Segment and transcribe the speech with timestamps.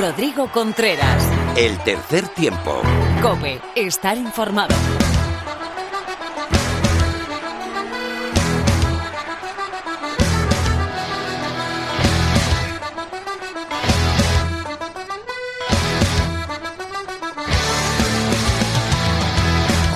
[0.00, 1.22] Rodrigo Contreras.
[1.58, 2.80] El tercer tiempo.
[3.20, 4.74] Cope, estar informado.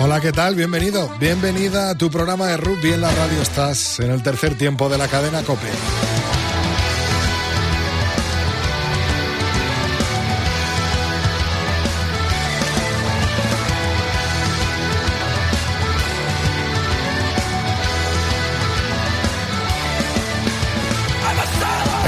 [0.02, 0.54] Hola, ¿qué tal?
[0.54, 3.40] Bienvenido, bienvenida a tu programa de rugby en la radio.
[3.40, 5.70] Estás en el tercer tiempo de la cadena Cope.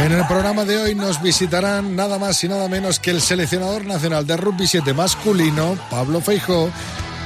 [0.06, 3.84] En el programa de hoy nos visitarán nada más y nada menos que el seleccionador
[3.86, 6.70] nacional de rugby 7 masculino, Pablo Feijó,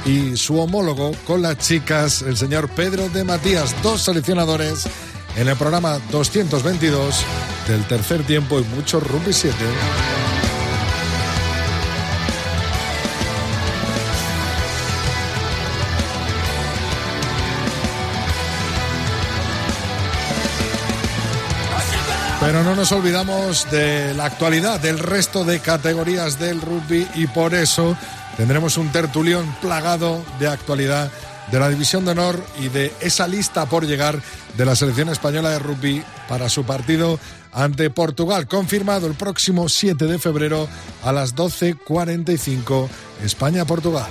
[0.03, 4.87] y su homólogo con las chicas, el señor Pedro de Matías, dos seleccionadores
[5.35, 7.23] en el programa 222
[7.67, 9.55] del tercer tiempo y mucho rugby 7.
[22.41, 27.53] Pero no nos olvidamos de la actualidad del resto de categorías del rugby y por
[27.53, 27.95] eso
[28.35, 31.11] tendremos un tertulión plagado de actualidad
[31.51, 34.19] de la División de Honor y de esa lista por llegar
[34.57, 37.19] de la selección española de rugby para su partido
[37.53, 40.67] ante Portugal, confirmado el próximo 7 de febrero
[41.03, 42.89] a las 12.45
[43.23, 44.09] España-Portugal.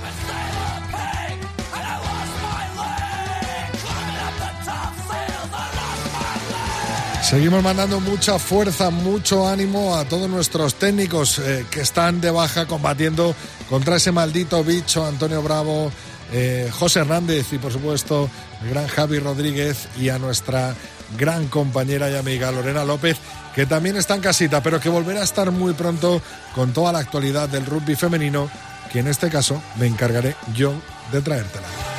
[7.31, 12.65] Seguimos mandando mucha fuerza, mucho ánimo a todos nuestros técnicos eh, que están de baja
[12.65, 13.33] combatiendo
[13.69, 15.93] contra ese maldito bicho Antonio Bravo,
[16.33, 18.29] eh, José Hernández y por supuesto
[18.61, 20.75] el gran Javi Rodríguez y a nuestra
[21.17, 23.15] gran compañera y amiga Lorena López,
[23.55, 26.21] que también está en casita, pero que volverá a estar muy pronto
[26.53, 28.51] con toda la actualidad del rugby femenino,
[28.91, 30.73] que en este caso me encargaré yo
[31.13, 31.90] de traértela.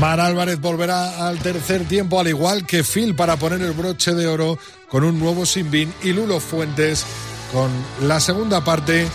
[0.00, 4.26] Mar Álvarez volverá al tercer tiempo, al igual que Phil, para poner el broche de
[4.26, 7.04] oro con un nuevo Sinbin y Lulo Fuentes
[7.52, 9.06] con la segunda parte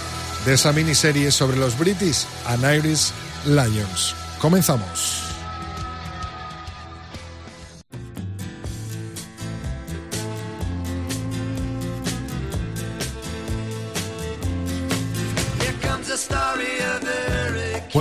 [0.46, 3.12] de esa miniserie sobre los British and Irish
[3.46, 4.13] Lions.
[4.40, 5.25] Comenzamos.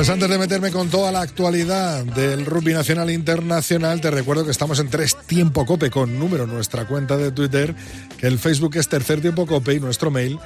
[0.04, 4.44] Pues antes de meterme con toda la actualidad del rugby nacional e internacional, te recuerdo
[4.44, 7.74] que estamos en Tres Tiempo Cope con número nuestra cuenta de Twitter,
[8.18, 10.38] que el Facebook es Tercer Tiempo Cope y nuestro mail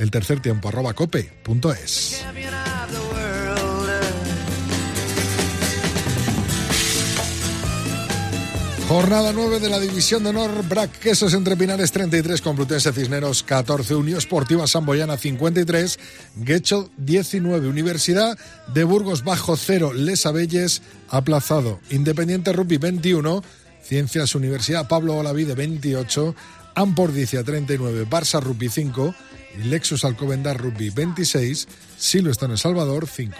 [0.00, 2.24] el tercer tiempo arroba cope.es.
[8.94, 13.96] Jornada 9 de la División de Honor, Brac Quesos entre Pinares 33, Complutense Cisneros 14,
[13.96, 15.98] Unión Esportiva Samboyana 53,
[16.36, 18.38] Guecho 19, Universidad
[18.72, 23.42] de Burgos bajo 0, Les Abelles aplazado, Independiente Rugby 21,
[23.82, 26.36] Ciencias Universidad Pablo Olavide 28,
[26.76, 29.12] Ampordicia 39, Barça Rugby 5
[29.58, 31.66] y Lexus Alcobendar Rugby 26,
[31.98, 33.34] Silvestre en El Salvador 5.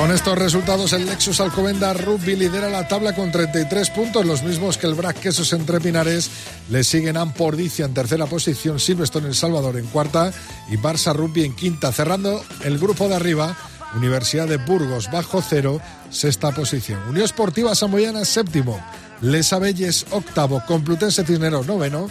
[0.00, 4.78] Con estos resultados, el Lexus Alcobendar Rugby lidera la tabla con 33 puntos, los mismos
[4.78, 6.30] que el Brac Quesos entre Pinares.
[6.70, 10.32] Le siguen Ampordicia en tercera posición, Silverstone en Salvador en cuarta
[10.70, 11.92] y Barça Rugby en quinta.
[11.92, 13.54] Cerrando el grupo de arriba,
[13.94, 17.02] Universidad de Burgos bajo cero, sexta posición.
[17.06, 18.82] Unión Esportiva Samoyana séptimo,
[19.20, 22.08] Les Abelles octavo, Complutense Cisneros noveno,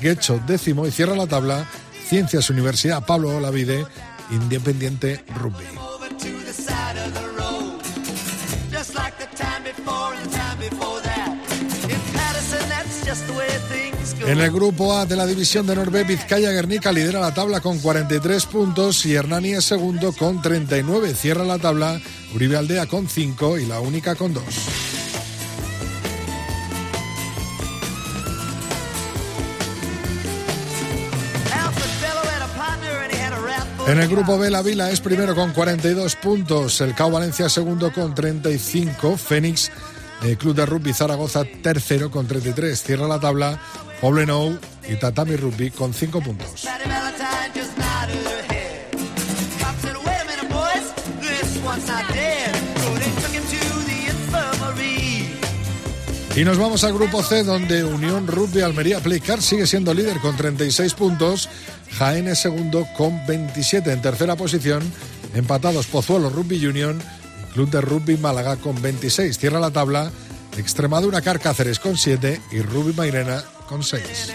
[0.00, 1.66] Guecho décimo y cierra la tabla
[2.06, 3.84] Ciencias Universidad Pablo Olavide,
[4.30, 5.66] Independiente Rugby.
[14.26, 17.78] En el grupo A de la división de Norbe, Vizcaya Guernica lidera la tabla con
[17.78, 21.14] 43 puntos y Hernani es segundo con 39.
[21.14, 22.00] Cierra la tabla
[22.34, 24.44] Uribe Aldea con 5 y la única con 2.
[33.88, 37.92] En el grupo B, la Vila es primero con 42 puntos, el CAO Valencia segundo
[37.92, 39.70] con 35, Fénix
[40.22, 42.80] el Club de Rugby Zaragoza tercero con 33.
[42.80, 43.60] Cierra la tabla
[44.02, 44.58] Poblenou
[44.88, 46.66] y Tatami Rugby con 5 puntos.
[56.34, 60.36] Y nos vamos al grupo C, donde Unión Rugby Almería Playcar sigue siendo líder con
[60.36, 61.48] 36 puntos.
[61.92, 63.92] Jaén es segundo con 27.
[63.92, 64.82] En tercera posición,
[65.36, 67.00] Empatados Pozuelo Rugby Union
[67.40, 69.38] y Club de Rugby Málaga con 26.
[69.38, 70.10] Cierra la tabla
[70.58, 74.32] Extremadura Carcáceres con 7 y Rugby Mairena con 6.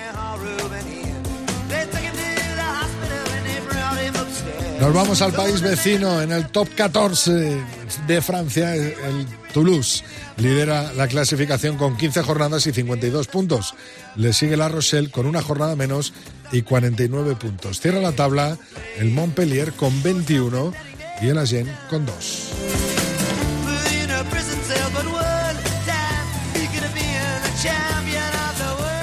[4.79, 7.59] Nos vamos al país vecino en el top 14
[8.05, 10.03] de Francia, el Toulouse
[10.37, 13.73] lidera la clasificación con 15 jornadas y 52 puntos.
[14.15, 16.13] Le sigue la Rochelle con una jornada menos
[16.51, 17.79] y 49 puntos.
[17.79, 18.57] Cierra la tabla
[18.97, 20.73] el Montpellier con 21
[21.21, 22.51] y el Agen con 2.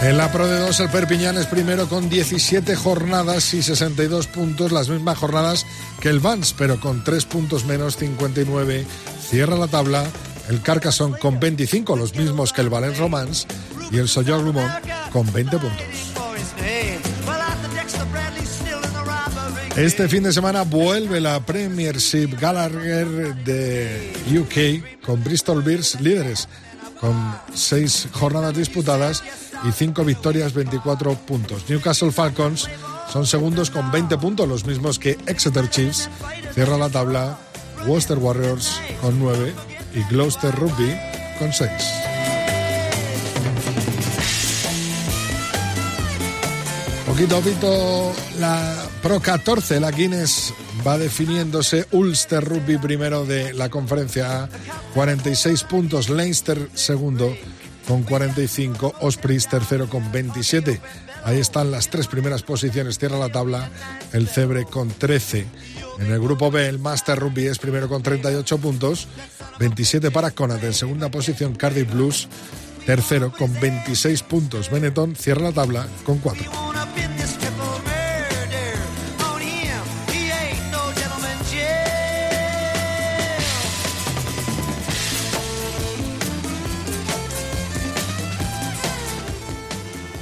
[0.04, 4.70] En la Pro de 2 el Perpiñán es primero con 17 jornadas y 62 puntos,
[4.70, 5.64] las mismas jornadas
[5.98, 8.84] que el Vans, pero con 3 puntos menos 59.
[9.30, 10.04] Cierra la tabla
[10.50, 13.46] el Carcassonne con 25, los mismos que el Valence Romance,
[13.90, 14.70] y el Soyor Lumont
[15.10, 15.86] con 20 puntos.
[19.74, 26.46] Este fin de semana vuelve la Premiership Gallagher de UK con Bristol Bears líderes
[27.04, 29.22] con 6 jornadas disputadas
[29.68, 31.68] y 5 victorias, 24 puntos.
[31.68, 32.66] Newcastle Falcons
[33.12, 36.08] son segundos con 20 puntos, los mismos que Exeter Chiefs.
[36.54, 37.38] Cierra la tabla
[37.86, 39.52] Worcester Warriors con 9
[39.94, 40.96] y Gloucester Rugby
[41.38, 41.70] con 6.
[47.06, 50.54] Poquito a poquito la Pro 14, la Guinness
[50.86, 51.86] va definiéndose.
[51.92, 54.48] Ulster Rugby primero de la conferencia A,
[54.94, 56.08] 46 puntos.
[56.08, 57.34] Leinster segundo
[57.86, 58.94] con 45.
[59.00, 60.80] Ospreys tercero con 27.
[61.24, 62.98] Ahí están las tres primeras posiciones.
[62.98, 63.70] Cierra la tabla
[64.12, 65.46] el Cebre con 13.
[66.00, 69.08] En el grupo B, el Master Rugby es primero con 38 puntos.
[69.58, 71.54] 27 para Conat en segunda posición.
[71.54, 72.28] Cardiff Blues
[72.84, 74.70] tercero con 26 puntos.
[74.70, 76.50] Benetton cierra la tabla con 4.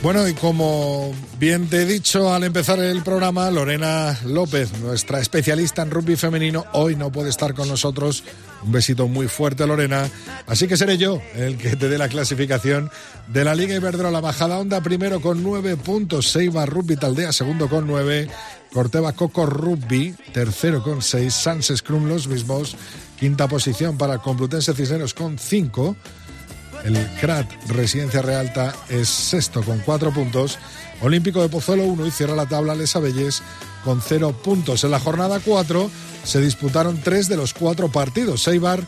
[0.02, 5.82] Bueno, y como bien te he dicho al empezar el programa, Lorena López, nuestra especialista
[5.82, 8.24] en rugby femenino, hoy no puede estar con nosotros.
[8.64, 10.10] Un besito muy fuerte, Lorena.
[10.48, 12.90] Así que seré yo el que te dé la clasificación
[13.28, 14.20] de la Liga Iberdrola.
[14.20, 18.28] Bajada Onda primero con nueve puntos, Seiba Rugby Taldea segundo con nueve,
[18.72, 22.76] Corteva Coco Rugby tercero con seis, Sans Scrum los mismos,
[23.20, 25.94] quinta posición para Complutense Cisneros con cinco.
[26.84, 30.58] El CRAT Residencia Realta es sexto con cuatro puntos.
[31.00, 33.42] Olímpico de Pozuelo 1 y cierra la tabla Les Abelles
[33.84, 34.84] con cero puntos.
[34.84, 35.90] En la jornada 4
[36.24, 38.42] se disputaron tres de los cuatro partidos.
[38.42, 38.80] Seibar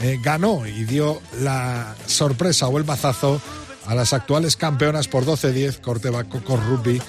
[0.00, 3.40] eh, ganó y dio la sorpresa o el mazazo
[3.86, 5.80] a las actuales campeonas por 12-10.
[5.80, 7.00] Corteva Coco Rugby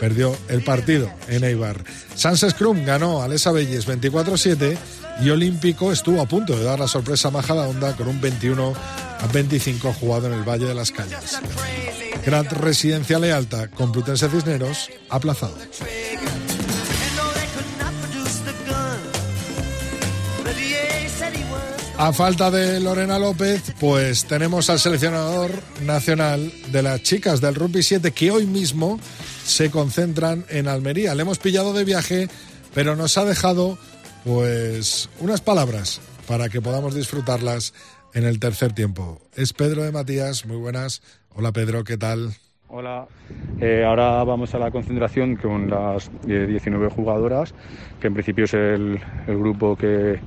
[0.00, 1.84] perdió el partido en Eibar.
[2.14, 4.76] Sans Scrum ganó a Les Abelles 24-7
[5.22, 8.74] y Olímpico estuvo a punto de dar la sorpresa a Majada Onda con un 21
[9.20, 11.40] a 25 jugado en el Valle de las Cañas.
[12.24, 15.56] Gran Residencia Lealta, Complutense Cisneros, aplazado.
[21.96, 25.52] A falta de Lorena López, pues tenemos al seleccionador
[25.82, 28.98] nacional de las chicas del Rugby 7 que hoy mismo
[29.44, 31.14] se concentran en Almería.
[31.14, 32.28] Le hemos pillado de viaje,
[32.74, 33.78] pero nos ha dejado
[34.24, 37.74] pues unas palabras para que podamos disfrutarlas
[38.14, 39.20] en el tercer tiempo.
[39.34, 41.02] Es Pedro de Matías, muy buenas.
[41.34, 42.34] Hola Pedro, ¿qué tal?
[42.68, 43.06] Hola,
[43.60, 47.54] eh, ahora vamos a la concentración con las 19 jugadoras,
[48.00, 50.18] que en principio es el, grupo que,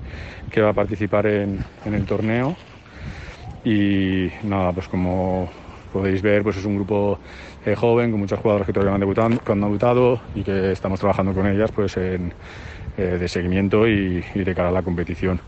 [0.61, 2.55] va a participar en, el torneo.
[3.65, 5.49] Y nada, pues como
[5.91, 7.19] podéis ver, pues es un grupo
[7.67, 11.33] eh, joven con muchas jugadoras que todavía han debutado, han debutado y que estamos trabajando
[11.33, 12.33] con ellas pues en,
[12.97, 15.41] eh, de seguimiento y, de cara a la competición.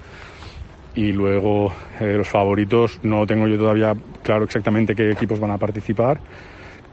[0.96, 1.72] Y luego
[2.02, 6.20] eh, los favoritos, no tengo yo todavía claro exactamente qué equipos van a participar,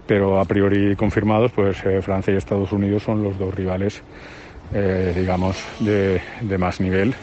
[0.07, 4.03] pero a priori confirmados, pues eh, Francia y Estados Unidos son los dos rivales,
[4.71, 7.15] digamos, de, de, más nivel.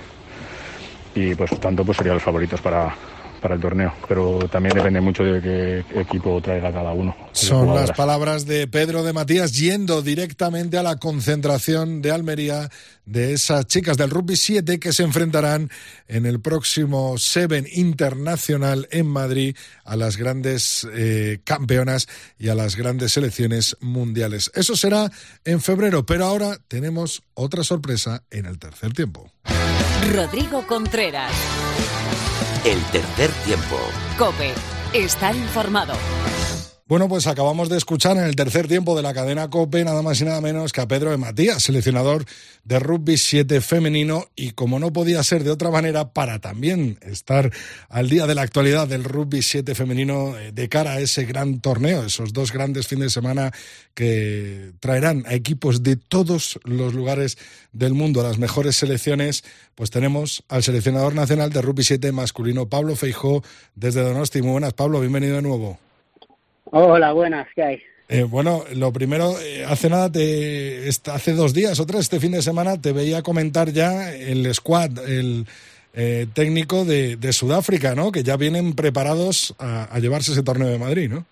[1.15, 2.95] Y pues tanto pues serían los favoritos para,
[3.43, 7.13] para el torneo, pero también depende mucho de qué equipo traiga cada uno.
[7.33, 12.69] Son las palabras de Pedro de Matías yendo directamente a la concentración de Almería
[13.05, 15.69] de esas chicas del Rugby 7 que se enfrentarán
[16.07, 22.07] en el próximo Seven Internacional en Madrid a las grandes eh, campeonas
[22.39, 24.51] y a las grandes selecciones mundiales.
[24.55, 25.11] Eso será
[25.43, 29.29] en febrero, pero ahora tenemos otra sorpresa en el tercer tiempo.
[30.13, 31.31] Rodrigo Contreras.
[32.65, 33.77] El tercer tiempo.
[34.17, 34.53] Cope.
[34.93, 35.93] Estar informado.
[36.93, 40.21] Bueno, pues acabamos de escuchar en el tercer tiempo de la cadena COPE nada más
[40.21, 42.23] y nada menos que a Pedro de Matías, seleccionador
[42.65, 47.51] de rugby 7 femenino y como no podía ser de otra manera para también estar
[47.89, 51.61] al día de la actualidad del rugby 7 femenino eh, de cara a ese gran
[51.61, 53.51] torneo, esos dos grandes fines de semana
[53.95, 57.39] que traerán a equipos de todos los lugares
[57.71, 62.69] del mundo a las mejores selecciones, pues tenemos al seleccionador nacional de rugby 7 masculino
[62.69, 64.43] Pablo Feijó desde Donosti.
[64.43, 65.79] Muy buenas, Pablo, bienvenido de nuevo.
[66.75, 67.83] Hola, buenas, ¿qué hay?
[68.09, 72.31] Eh, bueno, lo primero, eh, hace nada, te, hace dos días o tres, este fin
[72.31, 75.45] de semana, te veía comentar ya el squad, el
[75.93, 78.11] eh, técnico de, Sudáfrica, ¿no?
[78.11, 81.25] Que ya vienen preparados a, llevarse ese torneo de Madrid, ¿no?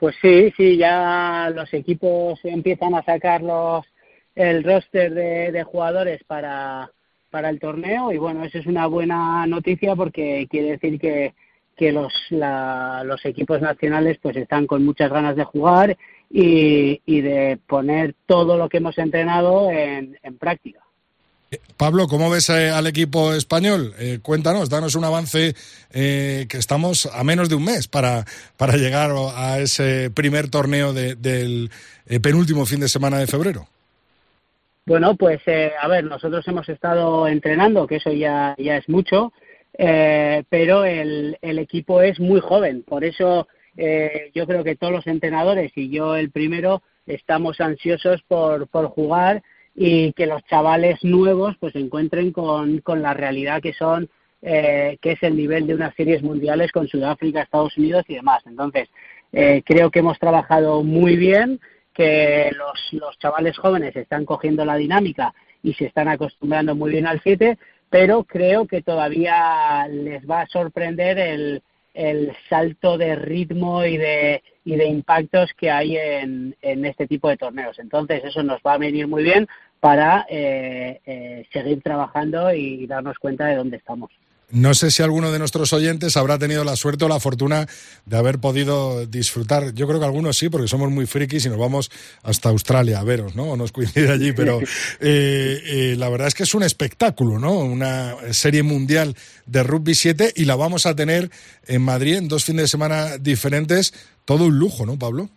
[0.00, 3.86] Pues sí, sí, ya los equipos empiezan a sacar los,
[4.34, 6.90] el roster de, de jugadores para,
[7.30, 11.32] para el torneo y bueno, eso es una buena noticia porque quiere decir que
[11.76, 15.96] que los, los equipos nacionales pues están con muchas ganas de jugar
[16.30, 20.80] y, de poner todo lo que hemos entrenado en, práctica.
[21.50, 23.94] Eh, Pablo, ¿cómo ves eh, al equipo español?
[23.98, 25.54] Eh, cuéntanos, danos un avance
[25.92, 28.24] que estamos a menos de un mes para,
[28.56, 31.70] para llegar a ese primer torneo del
[32.20, 33.68] penúltimo fin de semana de febrero.
[34.84, 39.32] Bueno, pues a ver, nosotros hemos estado entrenando, que eso ya, ya es mucho.
[39.78, 42.82] Eh, pero el, el, equipo es muy joven.
[42.82, 48.22] Por eso eh, yo creo que todos los entrenadores y yo el primero estamos ansiosos
[48.22, 49.42] por, por jugar
[49.74, 54.08] y que los chavales nuevos pues se encuentren con, con la realidad que son
[54.42, 58.42] eh, que es el nivel de unas series mundiales con Sudáfrica, Estados Unidos y demás.
[58.46, 58.88] Entonces
[59.32, 61.60] eh, creo que hemos trabajado muy bien,
[61.92, 67.06] que los, los chavales jóvenes están cogiendo la dinámica y se están acostumbrando muy bien
[67.06, 67.58] al 7
[67.90, 71.62] pero creo que todavía les va a sorprender el,
[71.94, 77.28] el salto de ritmo y de, y de impactos que hay en, en, este tipo
[77.28, 77.78] de torneos.
[77.78, 79.48] Entonces, eso nos va a venir muy bien
[79.80, 84.10] para eh, eh, seguir trabajando y darnos cuenta de dónde estamos.
[84.50, 87.66] No sé si alguno de nuestros oyentes habrá tenido la suerte o la fortuna
[88.04, 89.74] de haber podido disfrutar.
[89.74, 91.90] Yo creo que algunos sí, porque somos muy frikis y nos vamos
[92.22, 93.50] hasta Australia a veros, ¿no?
[93.50, 94.60] O nos coincide allí, pero
[95.00, 97.58] eh, eh, la verdad es que es un espectáculo, ¿no?
[97.58, 101.28] Una serie mundial de rugby 7 y la vamos a tener
[101.66, 103.92] en Madrid en dos fines de semana diferentes.
[104.24, 105.28] Todo un lujo, ¿no, Pablo?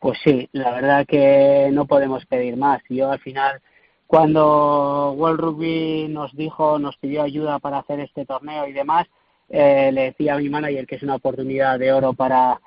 [0.00, 2.82] Pues sí, la verdad que no podemos pedir más.
[2.90, 3.62] Yo al final
[4.06, 9.06] cuando World Rugby nos dijo, nos pidió ayuda para hacer este torneo y demás,
[9.48, 12.60] eh, le decía a mi manager que es una oportunidad de oro para,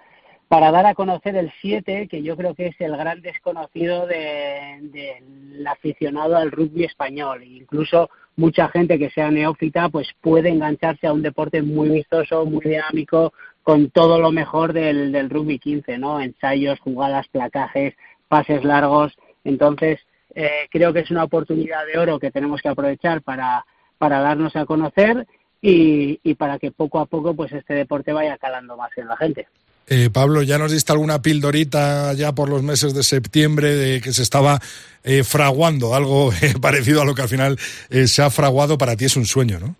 [0.48, 4.91] para dar a conocer el 7, que yo creo que es el gran desconocido del
[4.91, 7.43] de, aficionado al rugby español.
[7.43, 12.62] Incluso mucha gente que sea neófita pues puede engancharse a un deporte muy vistoso, muy
[12.65, 16.19] dinámico, con todo lo mejor del, del rugby 15, ¿no?
[16.19, 17.93] Ensayos, jugadas, placajes,
[18.27, 19.17] pases largos.
[19.43, 20.00] Entonces,
[20.41, 23.65] eh, creo que es una oportunidad de oro que tenemos que aprovechar para,
[23.98, 25.27] para darnos a conocer
[25.62, 29.17] y, y, para que poco a poco pues este deporte vaya calando más en la
[29.17, 29.48] gente.
[29.88, 34.13] Eh, Pablo, ya nos diste alguna pildorita ya por los meses de septiembre de que
[34.13, 34.62] se estaba
[35.03, 36.31] eh, fraguando, algo
[36.62, 39.75] parecido a lo que al final se ha fraguado, para ti es un sueño, ¿no?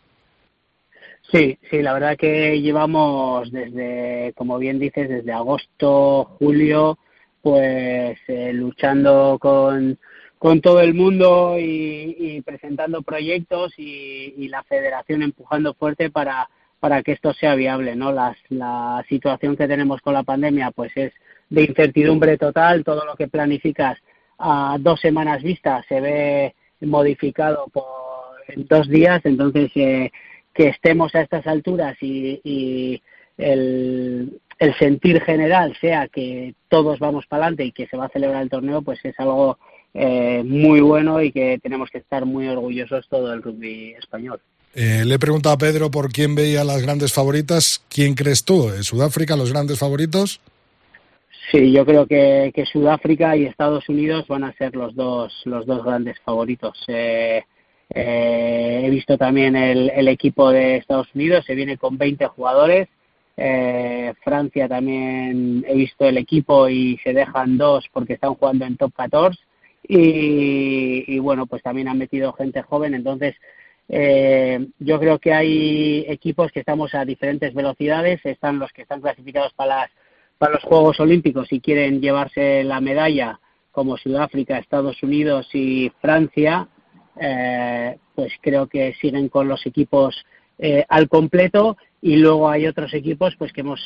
[1.32, 7.00] Sí, sí, la verdad que llevamos desde, como bien dices, desde agosto, julio,
[7.42, 9.98] pues luchando con,
[10.40, 17.12] con todo el mundo y, presentando proyectos y, la federación empujando fuerte para, para que
[17.12, 18.12] esto sea viable, ¿no?
[18.12, 21.14] la situación que tenemos con la pandemia pues es
[21.50, 24.00] de incertidumbre total, todo lo que planificas
[24.40, 28.10] a dos semanas vista se ve modificado por
[28.50, 30.12] en dos días, entonces eh,
[30.54, 33.02] que estemos a estas alturas y,
[33.38, 38.10] el, el sentir general sea que todos vamos para adelante y que se va a
[38.10, 39.58] celebrar el torneo, pues es algo
[39.94, 44.40] eh, muy bueno y que tenemos que estar muy orgullosos todo el rugby español.
[44.76, 47.84] Eh, le he preguntado a Pedro por quién veía las grandes favoritas.
[47.90, 48.70] ¿Quién crees tú?
[48.70, 50.40] ¿En Sudáfrica los grandes favoritos?
[51.52, 55.84] Sí, yo creo que, Sudáfrica y Estados Unidos van a ser los dos, los dos
[55.84, 56.78] grandes favoritos.
[56.88, 57.44] Eh,
[57.90, 62.88] he visto también el, el, equipo de Estados Unidos, se viene con 20 jugadores.
[64.24, 68.92] Francia también he visto el equipo y se dejan dos porque están jugando en top
[68.94, 69.40] 14
[69.84, 73.36] y, bueno, pues también han metido gente joven, entonces
[73.88, 79.02] eh, yo creo que hay equipos que estamos a diferentes velocidades, están los que están
[79.02, 79.90] clasificados para,
[80.38, 83.40] para los Juegos Olímpicos y quieren llevarse la medalla,
[83.72, 86.68] como Sudáfrica, Estados Unidos y Francia,
[87.20, 90.26] eh, pues creo que siguen con los equipos
[90.58, 91.78] eh, al completo.
[92.02, 93.86] Y luego hay otros equipos pues que hemos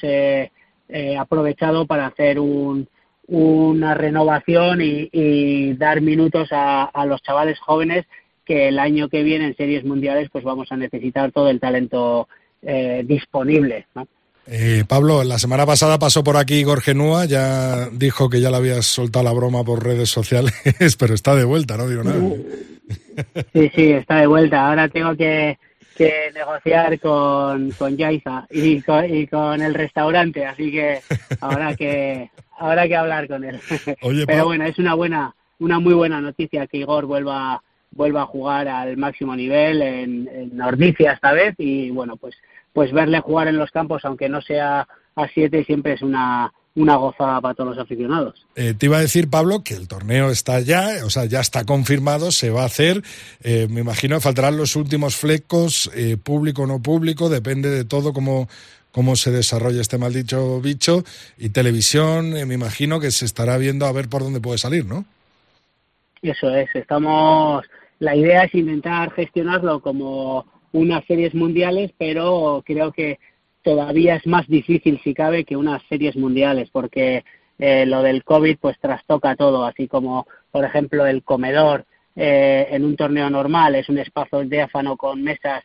[1.18, 2.88] aprovechado para hacer un,
[3.28, 8.06] una renovación y, dar minutos a, los chavales jóvenes
[8.46, 12.28] que el año que viene en series mundiales pues vamos a necesitar todo el talento
[13.06, 13.88] disponible.
[13.96, 14.08] ¿no?
[14.46, 18.58] Eh, Pablo, la semana pasada pasó por aquí Igor Genúa, ya dijo que ya le
[18.58, 20.54] habías soltado la broma por redes sociales,
[21.00, 22.20] pero está de vuelta, no digo nada.
[23.54, 24.68] Sí, sí, está de vuelta.
[24.68, 25.58] Ahora tengo que,
[26.34, 31.00] negociar con, con Yaiza y con, el restaurante, así que
[31.40, 33.60] ahora que ahora que hablar con él.
[34.28, 37.62] pero bueno, es una buena, una muy buena noticia que Igor vuelva
[37.96, 42.36] vuelva a jugar al máximo nivel en, en Nordicia esta vez y bueno, pues
[42.74, 46.96] pues verle jugar en los campos, aunque no sea a siete, siempre es una, una
[46.96, 48.46] gozada para todos los aficionados.
[48.56, 51.66] Eh, te iba a decir, Pablo, que el torneo está ya, o sea, ya está
[51.66, 53.04] confirmado, se va a hacer.
[53.44, 57.86] Eh, me imagino que faltarán los últimos flecos, eh, público o no público, depende de
[57.86, 58.50] todo cómo,
[58.94, 61.04] cómo se desarrolla este maldito bicho.
[61.38, 65.04] Y televisión, me imagino que se estará viendo a ver por dónde puede salir, ¿no?
[66.22, 67.66] Eso es, estamos.
[68.00, 73.20] La idea es intentar gestionarlo como unas series mundiales, pero creo que
[73.64, 77.24] todavía es más difícil, si cabe, que unas series mundiales, porque
[77.60, 81.86] eh, lo del COVID pues trastoca todo, así como, por ejemplo, el comedor
[82.16, 85.64] eh, en un torneo normal es un espacio diáfano con mesas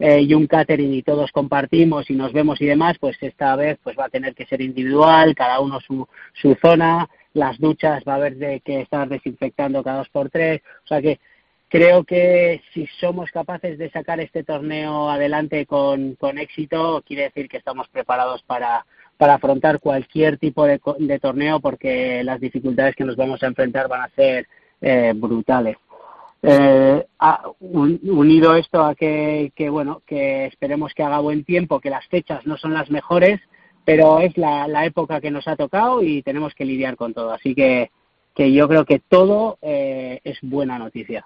[0.00, 3.78] eh, y un catering y todos compartimos y nos vemos y demás, pues esta vez
[3.82, 8.14] pues va a tener que ser individual, cada uno su, su zona, las duchas va
[8.14, 11.20] a haber de que estar desinfectando cada dos por tres, o sea que
[11.68, 17.58] creo que si somos capaces de sacar este torneo adelante con, éxito, quiere decir que
[17.58, 18.86] estamos preparados para,
[19.18, 20.80] para afrontar cualquier tipo de,
[21.20, 24.48] torneo porque las dificultades que nos vamos a enfrentar van a ser
[24.80, 25.76] eh, brutales.
[26.42, 27.06] Eh,
[27.60, 32.56] unido esto a que, bueno que esperemos que haga buen tiempo que las fechas no
[32.56, 33.40] son las mejores
[33.84, 37.32] pero es la, la época que nos ha tocado y tenemos que lidiar con todo.
[37.32, 37.90] Así que,
[38.34, 41.24] que yo creo que todo eh, es buena noticia.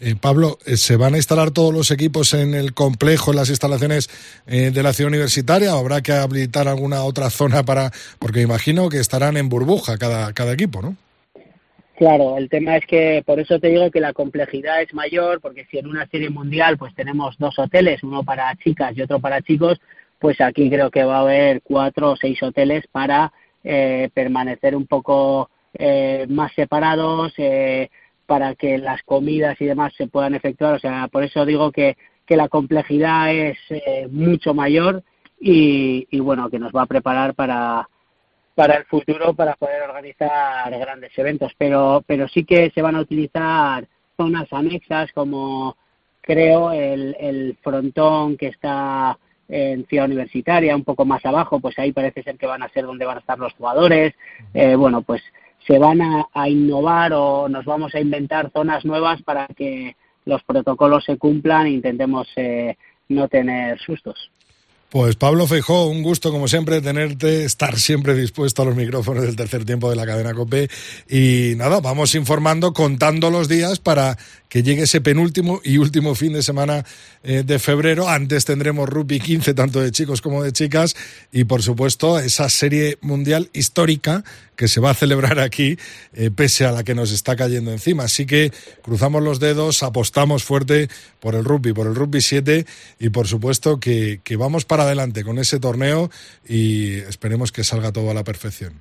[0.00, 3.50] Eh, Pablo, eh, ¿se van a instalar todos los equipos en el complejo, en las
[3.50, 4.08] instalaciones
[4.46, 8.88] eh, de la ciudad universitaria o habrá que habilitar alguna otra zona para, porque imagino
[8.88, 10.96] que estarán en burbuja cada, cada equipo, ¿no?
[12.00, 15.66] Claro, el tema es que por eso te digo que la complejidad es mayor, porque
[15.66, 19.42] si en una serie mundial pues tenemos dos hoteles, uno para chicas y otro para
[19.42, 19.78] chicos,
[20.18, 23.30] pues aquí creo que va a haber cuatro o seis hoteles para
[23.62, 25.50] permanecer un poco
[26.30, 27.90] más separados, eh,
[28.24, 30.76] para que las comidas y demás se puedan efectuar.
[30.76, 35.02] O sea, por eso digo que, que la complejidad es eh, mucho mayor
[35.38, 37.90] y, y, bueno, que nos va a preparar para,
[38.60, 41.50] para el futuro para poder organizar grandes eventos.
[41.56, 43.86] Pero, pero sí que se van a utilizar
[44.18, 45.78] zonas anexas como
[46.20, 49.18] creo el, el frontón que está
[49.48, 52.84] en Ciudad Universitaria, un poco más abajo, pues ahí parece ser que van a ser
[52.84, 54.12] donde van a estar los jugadores.
[54.52, 55.22] Eh, bueno, pues
[55.66, 59.96] se van a, innovar o nos vamos a inventar zonas nuevas para que
[60.26, 62.76] los protocolos se cumplan e intentemos eh,
[63.08, 64.30] no tener sustos.
[64.90, 69.36] Pues Pablo Feijó, un gusto como siempre tenerte, estar siempre dispuesto a los micrófonos del
[69.36, 70.68] tercer tiempo de la cadena COPE.
[71.08, 76.32] Y nada, vamos informando, contando los días para que llegue ese penúltimo y último fin
[76.32, 76.84] de semana
[77.22, 78.08] eh, de febrero.
[78.08, 80.96] Antes tendremos rugby 15, tanto de chicos como de chicas.
[81.30, 84.24] Y por supuesto, esa serie mundial histórica
[84.60, 85.78] que se va a celebrar aquí,
[86.12, 88.02] eh, pese a la que nos está cayendo encima.
[88.02, 88.50] Así que
[88.82, 92.66] cruzamos los dedos, apostamos fuerte por el rugby, por el rugby 7
[92.98, 96.10] y por supuesto que, que vamos para adelante con ese torneo
[96.46, 98.74] y esperemos que salga todo a la perfección.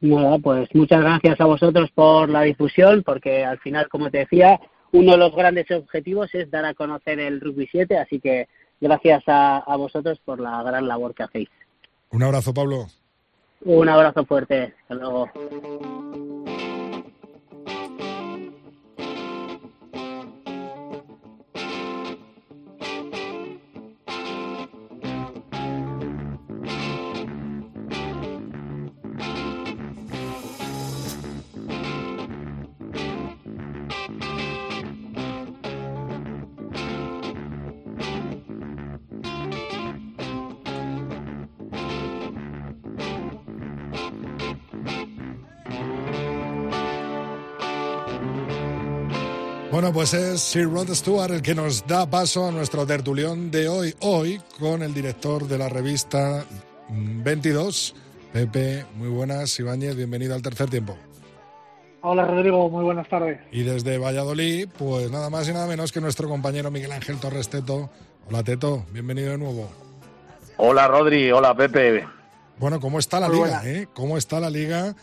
[0.00, 4.58] Nada, pues muchas gracias a vosotros por la difusión, porque al final, como te decía,
[4.92, 8.48] uno de los grandes objetivos es dar a conocer el Rugby 7, así que
[8.80, 11.50] gracias a, a vosotros por la gran labor que hacéis.
[12.10, 12.86] Un abrazo, Pablo.
[13.64, 14.74] Un abrazo fuerte.
[14.82, 15.30] Hasta luego.
[49.90, 53.68] Bueno, pues es Sir Rod Stewart el que nos da paso a nuestro tertulión de
[53.68, 53.92] hoy.
[53.98, 56.44] Hoy con el director de la revista
[56.88, 57.96] 22,
[58.32, 58.86] Pepe.
[58.94, 60.96] Muy buenas, Ibáñez, bienvenido al tercer tiempo.
[62.02, 63.40] Hola Rodrigo, muy buenas tardes.
[63.50, 67.48] Y desde Valladolid, pues nada más y nada menos que nuestro compañero Miguel Ángel Torres
[67.48, 67.90] Teto.
[68.28, 69.68] Hola Teto, bienvenido de nuevo.
[70.58, 72.06] Hola Rodri, hola Pepe.
[72.58, 73.62] Bueno, ¿cómo está la liga?
[73.64, 73.88] Eh?
[73.92, 74.94] ¿Cómo está la liga?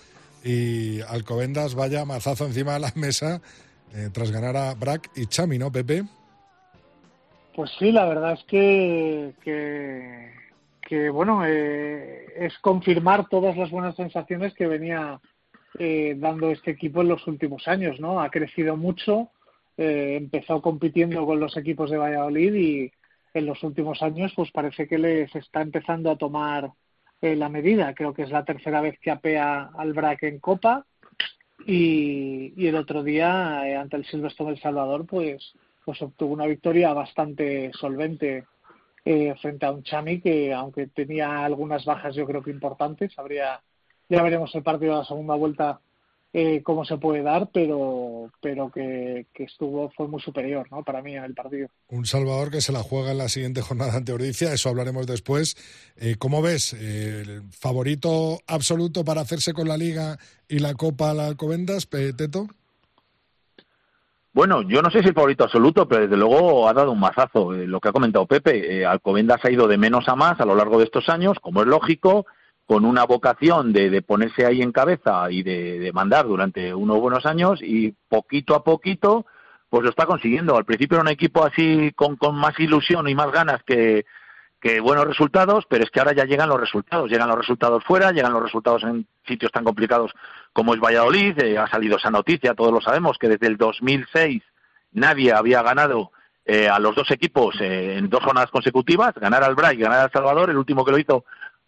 [0.45, 3.41] Y Alcobendas vaya mazazo encima de la mesa
[3.93, 6.03] eh, tras ganar a Brack y Chami, ¿no, Pepe?
[7.55, 9.33] Pues sí, la verdad es que,
[10.81, 15.19] que, bueno, eh, es confirmar todas las buenas sensaciones que venía
[15.79, 18.21] eh, dando este equipo en los últimos años, ¿no?
[18.21, 19.31] Ha crecido mucho,
[19.75, 22.91] empezó compitiendo con los equipos de Valladolid y
[23.33, 26.71] en los últimos años pues parece que les está empezando a tomar
[27.21, 27.93] la medida.
[27.93, 30.85] Creo que es la tercera vez que apea al BRAC en Copa
[31.65, 36.45] y, y el otro día, eh, ante el Silvestre del Salvador, pues, pues obtuvo una
[36.45, 38.45] victoria bastante solvente
[39.05, 43.61] eh, frente a un Chami que, aunque tenía algunas bajas, yo creo que importantes, habría,
[44.09, 45.79] ya veremos el partido de la segunda vuelta
[46.33, 50.83] eh, cómo se puede dar, pero, pero que, estuvo fue muy superior ¿no?
[50.83, 51.69] para mí en el partido.
[51.87, 55.55] Un Salvador que se la juega en la siguiente jornada ante Ordicia, eso hablaremos después.
[55.95, 56.73] Eh, ¿Cómo ves?
[56.73, 60.17] Eh, ¿El favorito absoluto para hacerse con la Liga
[60.49, 62.47] y la Copa la Alcobendas, Teto?
[64.33, 67.55] Bueno, yo no sé si el favorito absoluto, pero desde luego ha dado un mazazo.
[67.55, 70.55] Eh, lo que ha comentado Pepe, Alcobendas ha ido de menos a más a lo
[70.55, 72.27] largo de estos años, como es lógico,
[72.67, 77.61] con una vocación de, ponerse ahí en cabeza y de, mandar durante unos buenos años
[77.63, 79.25] y poquito a poquito
[79.69, 80.55] pues lo está consiguiendo.
[80.55, 84.05] Al principio era un equipo así con, más ilusión y más ganas que,
[84.81, 88.33] buenos resultados, pero es que ahora ya llegan los resultados, llegan los resultados fuera, llegan
[88.33, 90.11] los resultados en sitios tan complicados
[90.51, 94.43] como es Valladolid, eh, ha salido esa noticia, todos lo sabemos, que desde el 2006
[94.91, 96.11] nadie había ganado
[96.43, 100.11] eh, a los dos equipos eh, en dos jornadas consecutivas, ganar al Bray ganar al
[100.11, 101.23] Salvador, el último que lo hizo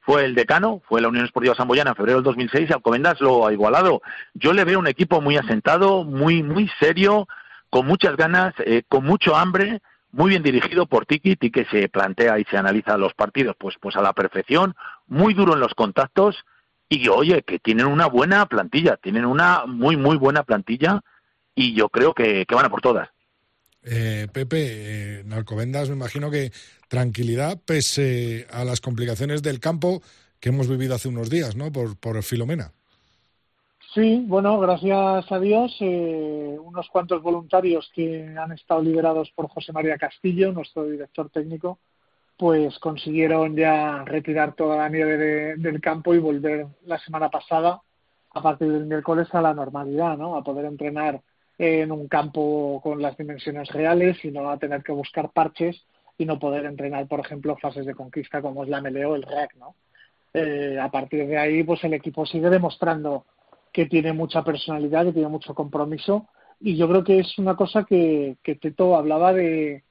[0.09, 3.45] fue el decano, fue la Unión Esportiva Samboyana en febrero del 2006 y Alcobendas lo
[3.45, 4.01] ha igualado.
[4.33, 7.27] Yo le veo un equipo muy asentado, muy muy serio,
[7.69, 12.39] con muchas ganas, eh, con mucho hambre, muy bien dirigido por Tiki, Tiki se plantea
[12.39, 14.73] y se analiza los partidos pues pues a la perfección,
[15.05, 16.43] muy duro en los contactos
[16.89, 21.01] y oye, que tienen una buena plantilla, tienen una muy muy buena plantilla
[21.53, 23.09] y yo creo que, van a por todas.
[23.83, 26.51] Eh, Pepe, eh, en Alcobendas me imagino que
[26.89, 30.01] tranquilidad pese a las complicaciones del campo
[30.41, 31.71] que hemos vivido hace unos días, ¿no?
[31.71, 32.73] Por, por Filomena.
[33.93, 39.73] Sí, bueno, gracias a Dios, eh, unos cuantos voluntarios que han estado liderados por José
[39.73, 41.79] María Castillo, nuestro director técnico,
[42.37, 47.81] pues consiguieron ya retirar toda la nieve del campo y volver la semana pasada,
[48.31, 50.35] a partir del miércoles, a la normalidad, ¿no?
[50.35, 51.19] A poder entrenar
[51.57, 55.83] en un campo con las dimensiones reales y no a tener que buscar parches
[56.19, 59.23] y no poder entrenar, por ejemplo, fases de conquista como es la MLE o el
[59.23, 59.73] REC, ¿no?
[60.33, 63.25] Eh, a partir de ahí, pues el equipo sigue demostrando
[63.71, 66.27] que tiene mucha personalidad, que tiene mucho compromiso
[66.59, 69.83] y yo creo que es una cosa que, que Teto hablaba de,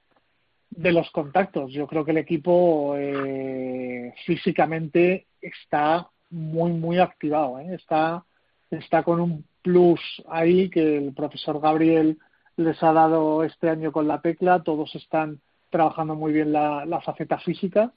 [0.70, 1.72] de los contactos.
[1.72, 7.74] Yo creo que el equipo eh, físicamente está muy, muy activado, ¿eh?
[7.74, 8.22] está,
[8.70, 12.18] está con un plus ahí que el profesor Gabriel
[12.56, 14.62] les ha dado este año con la tecla.
[14.62, 17.92] Todos están trabajando muy bien la, faceta física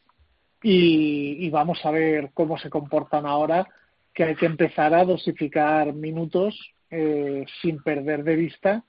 [0.61, 3.67] y, vamos a ver cómo se comportan ahora,
[4.13, 8.83] que hay que empezar a dosificar minutos eh, sin perder de vista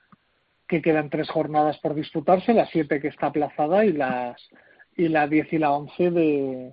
[0.67, 4.41] que quedan tres jornadas por disputarse, la siete que está aplazada y las
[4.97, 6.73] y la diez y la once de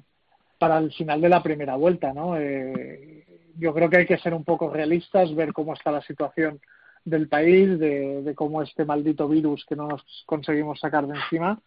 [0.58, 2.38] para el final de la primera vuelta, ¿no?
[2.38, 3.26] Eh,
[3.58, 6.60] yo creo que hay que ser un poco realistas, ver cómo está la situación
[7.06, 11.60] del país, de, cómo este maldito virus que no nos conseguimos sacar de encima.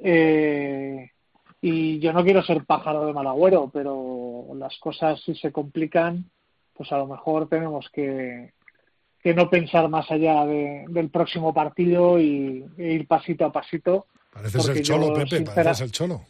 [0.00, 1.10] Eh,
[1.60, 6.30] y yo no quiero ser pájaro de mal agüero, pero las cosas si se complican,
[6.74, 8.52] pues a lo mejor tenemos que,
[9.22, 14.06] que no pensar más allá del próximo partido y, e ir pasito a pasito.
[14.32, 16.20] Pareces el cholo, Pepe, pareces el cholo.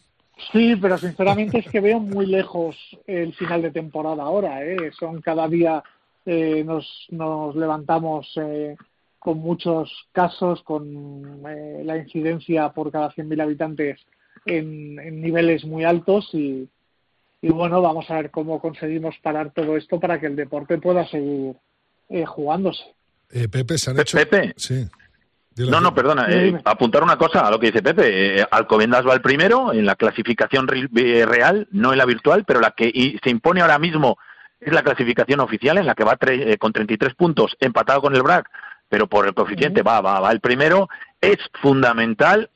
[0.52, 2.76] Sí, pero sinceramente es que veo muy lejos
[3.06, 4.64] el final de temporada ahora.
[4.64, 4.90] ¿eh?
[4.98, 5.82] Son cada día
[6.24, 8.76] eh, nos, nos levantamos eh,
[9.18, 14.00] con muchos casos, con eh, la incidencia por cada 100.000 habitantes
[14.46, 16.68] en, en, niveles muy altos y,
[17.42, 21.06] y bueno, vamos a ver cómo conseguimos parar todo esto para que el deporte pueda
[21.08, 21.56] seguir
[22.08, 22.84] eh, jugándose.
[23.28, 24.16] Pepe, se han hecho...
[24.16, 24.54] Pepe.
[24.56, 24.88] Sí.
[25.66, 26.26] No, no, perdona.
[26.28, 28.40] Eh, apuntar una cosa a lo que dice Pepe.
[28.40, 32.60] Eh, Alcobendas va el primero en la clasificación eh, real, no en la virtual, pero
[32.60, 34.18] la que se impone ahora mismo
[34.60, 36.18] es la clasificación oficial en la que va
[36.58, 38.48] con 33 puntos, empatado con el BRAC,
[38.88, 40.88] pero por el coeficiente va, va, va el primero.
[41.20, 42.50] Es fundamental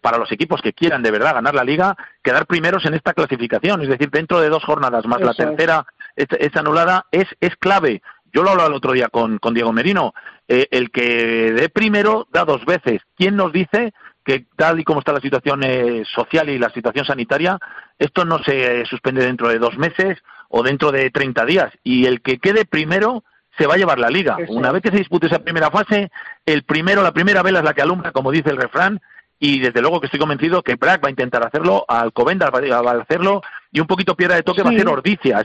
[0.00, 3.80] para los equipos que quieran de verdad ganar la liga, quedar primeros en esta clasificación.
[3.80, 8.02] Es decir, dentro de dos jornadas más la tercera es, anulada, es, es clave.
[8.32, 10.14] Yo lo hablaba el otro día con, con Diego Merino.
[10.48, 13.02] Eh, el que dé primero da dos veces.
[13.16, 13.92] ¿Quién nos dice
[14.24, 17.58] que tal y como está la situación eh, social y la situación sanitaria,
[17.96, 21.72] esto no se suspende dentro de dos meses o dentro de 30 días.
[21.84, 23.22] Y el que quede primero
[23.56, 24.36] se va a llevar la liga.
[24.48, 26.10] Una vez que se dispute esa primera fase,
[26.44, 29.00] el primero, la primera vela es la que alumbra, como dice el refrán,
[29.38, 33.02] y desde luego que estoy convencido que Brack va a intentar hacerlo, Alcobendas va a
[33.02, 35.44] hacerlo, y un poquito piedra de toque va a ser Ordicia.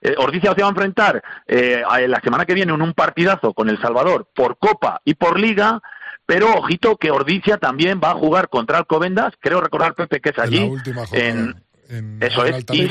[0.00, 3.68] Eh, Ordicia se va a enfrentar eh, la semana que viene en un partidazo con
[3.68, 5.80] El Salvador por Copa y por Liga,
[6.24, 10.38] pero ojito que Ordicia también va a jugar contra Alcobendas, creo recordar Pepe que es
[10.38, 10.72] allí.
[11.12, 11.54] En
[12.20, 12.88] eso es, y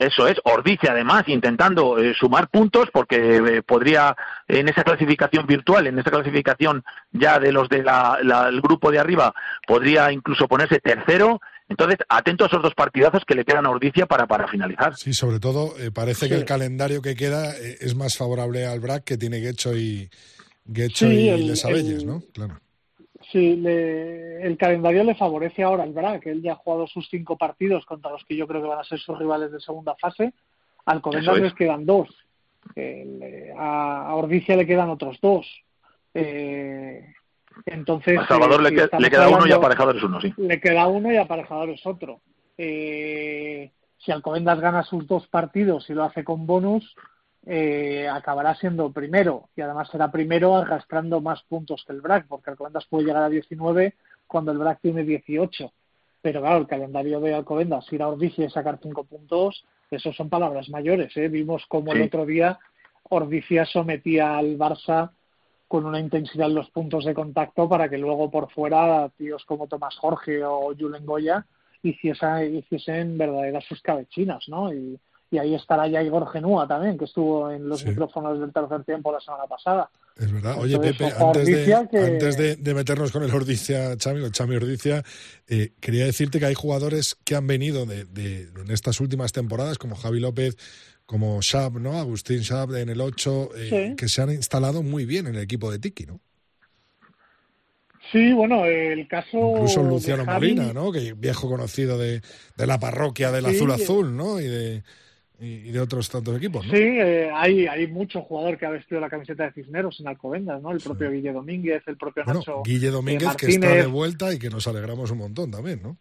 [0.00, 4.16] eso es, Ordicia además intentando eh, sumar puntos porque eh, podría
[4.48, 6.82] en esa clasificación virtual, en esa clasificación
[7.12, 9.34] ya de los del grupo de arriba,
[9.66, 11.42] podría incluso ponerse tercero.
[11.68, 14.96] Entonces, atento a esos dos partidazos que le quedan a Ordicia para, para finalizar.
[14.96, 19.04] Sí, sobre todo, eh, parece que el calendario que queda es más favorable al BRAC
[19.04, 20.08] que tiene Guecho y,
[20.64, 22.22] Guecho y Lesabelles, ¿no?
[22.32, 22.58] Claro.
[23.30, 26.26] Sí, el calendario le favorece ahora al BRAC.
[26.26, 28.84] Él ya ha jugado sus cinco partidos contra los que yo creo que van a
[28.84, 30.32] ser sus rivales de segunda fase.
[30.86, 32.08] Al Covendas les quedan dos.
[33.56, 35.46] a, Ordicia le quedan otros dos.
[36.12, 37.14] Eh,
[37.66, 38.18] entonces.
[38.18, 38.72] A Salvador le,
[39.10, 40.34] queda uno y Aparejadores uno, sí.
[40.36, 42.20] Le queda uno y Aparejadores otro.
[42.58, 46.96] Eh, si Alcobendas gana sus dos partidos y lo hace con bonus,
[47.46, 52.50] eh, acabará siendo primero y además será primero arrastrando más puntos que el BRAC, porque
[52.50, 53.94] Alcobendas puede llegar a 19
[54.26, 55.72] cuando el BRAC tiene 18.
[56.22, 60.28] Pero claro, el calendario de Alcobendas, ir a Ordicia y sacar cinco puntos, eso son
[60.28, 61.16] palabras mayores.
[61.16, 61.28] ¿eh?
[61.28, 62.58] Vimos como el otro día
[63.08, 65.10] Ordicia sometía al Barça
[65.66, 69.66] con una intensidad en los puntos de contacto para que luego por fuera tíos como
[69.66, 71.46] Tomás Jorge o Julen Goya
[71.82, 74.72] hiciesen, hiciesen verdaderas escabechinas, ¿no?
[74.72, 74.98] Y,
[75.30, 79.12] y ahí estará ya Igor Genúa también, que estuvo en los micrófonos del tercer tiempo
[79.12, 79.88] la semana pasada.
[80.16, 80.56] Es verdad.
[80.58, 85.04] Oye, Pepe, antes, de, antes de, meternos con el Ordicia Chami, o Chami Ordicia,
[85.46, 88.00] eh, quería decirte que hay jugadores que han venido de,
[88.56, 90.56] en estas últimas temporadas, como Javi López,
[91.06, 91.98] como Shab, ¿no?
[91.98, 95.70] Agustín Shab en el 8, eh, que se han instalado muy bien en el equipo
[95.70, 96.20] de Tiki, ¿no?
[98.10, 99.52] Sí, bueno, el caso.
[99.54, 100.90] Incluso Luciano Molina, ¿no?
[100.90, 102.20] Que viejo conocido de,
[102.56, 104.40] la parroquia del Azul Azul, ¿no?
[104.40, 104.82] Y de
[105.40, 106.72] y, de otros tantos equipos, ¿no?
[106.72, 110.60] Sí, eh, hay, hay mucho jugador que ha vestido la camiseta de Cisneros en Alcobendas,
[110.60, 110.70] ¿no?
[110.70, 114.38] El propio Guille Domínguez, el propio bueno, Nacho Guille Domínguez que está de vuelta y
[114.38, 115.96] que nos alegramos un montón también, ¿no?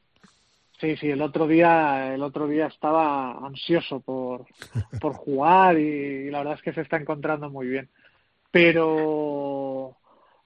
[0.79, 4.45] Sí, sí, el otro día, el otro día estaba ansioso por,
[5.01, 7.89] por jugar y, la verdad es que se está encontrando muy bien.
[8.51, 9.97] Pero,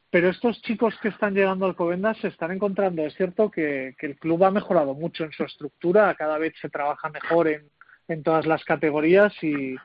[0.10, 3.04] pero estos chicos que están llegando al Alcobendas se están encontrando.
[3.06, 6.70] Es cierto que, que el club ha mejorado mucho en su estructura, cada vez se
[6.70, 7.70] trabaja mejor en,
[8.08, 9.76] en todas las categorías y,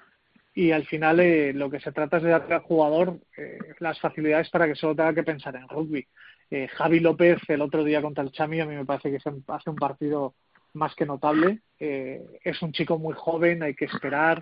[0.59, 4.01] y al final eh, lo que se trata es de darle al jugador eh, las
[4.01, 6.05] facilidades para que solo tenga que pensar en rugby.
[6.51, 9.71] Eh, Javi López el otro día contra el Chami a mí me parece que hace
[9.71, 10.35] un partido
[10.73, 11.61] más que notable.
[11.79, 14.41] es un chico muy joven, hay que esperar,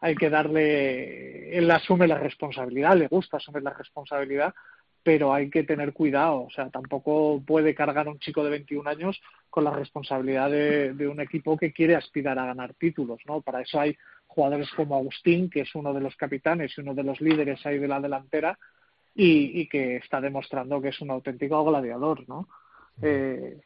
[0.00, 4.52] hay que darle, él asume la responsabilidad, le gusta asumir la responsabilidad,
[5.02, 6.42] pero hay que tener cuidado.
[6.42, 11.20] O sea, tampoco puede cargar un chico de 21 años con la responsabilidad de, un
[11.20, 13.40] equipo que quiere aspirar a ganar títulos, ¿no?
[13.40, 17.02] Para eso hay jugadores como Agustín, que es uno de los capitanes y uno de
[17.02, 18.58] los líderes ahí de la delantera
[19.14, 22.48] y, que está demostrando que es un auténtico gladiador, ¿no?
[23.02, 23.60] Eh,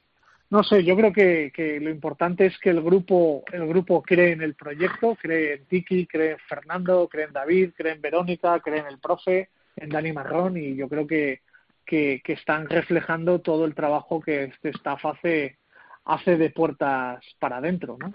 [0.49, 4.33] no sé, yo creo que, que, lo importante es que el grupo, el grupo cree
[4.33, 8.59] en el proyecto, cree en Tiki, cree en Fernando, cree en David, cree en Verónica,
[8.61, 11.41] cree en el profe, en Dani Marrón y yo creo que,
[11.85, 15.59] que, están reflejando todo el trabajo que este staff hace,
[16.05, 18.13] hace de puertas para adentro, ¿no?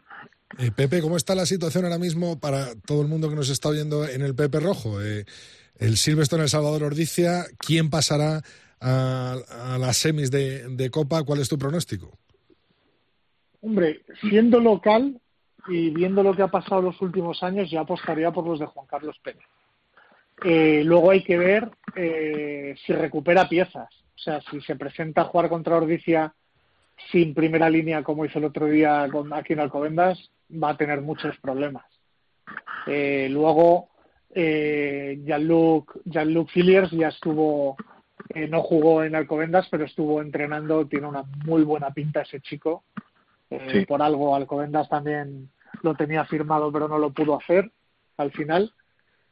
[0.58, 3.70] Eh, Pepe, ¿cómo está la situación ahora mismo para todo el mundo que nos está
[3.70, 5.02] oyendo en el Pepe Rojo?
[5.02, 5.26] Eh,
[5.80, 8.42] el Silvestre El Salvador Ordicia, ¿quién pasará
[8.82, 9.38] a,
[9.74, 11.24] a las semis de, de, Copa?
[11.24, 12.12] ¿Cuál es tu pronóstico?
[13.62, 15.22] Hombre, siendo local
[15.68, 18.88] y viendo lo que ha pasado los últimos años, yo apostaría por los de Juan
[18.88, 19.44] Carlos Pérez.
[20.44, 23.90] Eh, luego hay que ver eh, si recupera piezas.
[24.16, 26.34] O sea, si se presenta a jugar contra Ordicia
[27.12, 31.02] sin primera línea, como hizo el otro día con, aquí en Alcobendas, va a tener
[31.02, 31.86] muchos problemas.
[32.88, 33.90] Eh, luego,
[34.34, 37.76] eh, Jean-Luc Jean Filliers ya estuvo,
[38.30, 42.84] eh, no jugó en Alcobendas, pero estuvo entrenando, tiene una muy buena pinta ese chico.
[43.50, 45.50] Eh, por algo Alcobendas también
[45.82, 47.70] lo tenía firmado, pero no lo pudo hacer
[48.18, 48.72] al final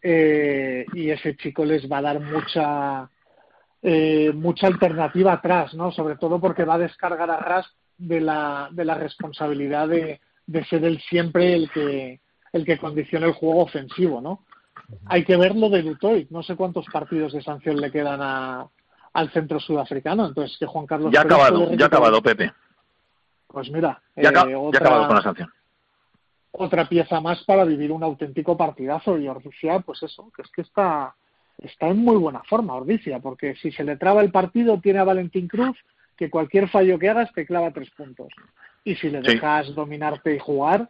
[0.01, 3.09] eh, y ese chico les va a dar mucha
[3.81, 5.91] eh, mucha alternativa atrás, ¿no?
[5.91, 10.65] Sobre todo porque va a descargar a Ras de la, de la responsabilidad de, de
[10.65, 12.19] ser él siempre el que
[12.51, 14.43] el que condiciona el juego ofensivo, ¿no?
[15.05, 16.27] Hay que ver lo de Dutoy.
[16.31, 18.67] No sé cuántos partidos de sanción le quedan a,
[19.13, 20.25] al centro sudafricano.
[20.25, 21.11] Entonces, que Juan Carlos.
[21.13, 22.51] Ya ha acabado, ya ha acabado, Pepe.
[23.45, 24.01] Pues mira.
[24.15, 25.49] Ya, ha eh, acabado con la sanción
[26.51, 29.17] otra pieza más para vivir un auténtico partidazo.
[29.17, 31.15] Y Ordicia, pues eso, que es que está,
[31.57, 35.03] está en muy buena forma, Ordicia, porque si se le traba el partido, tiene a
[35.03, 35.77] Valentín Cruz,
[36.17, 38.27] que cualquier fallo que hagas te clava tres puntos.
[38.83, 40.89] Y si le dejas dominarte y jugar,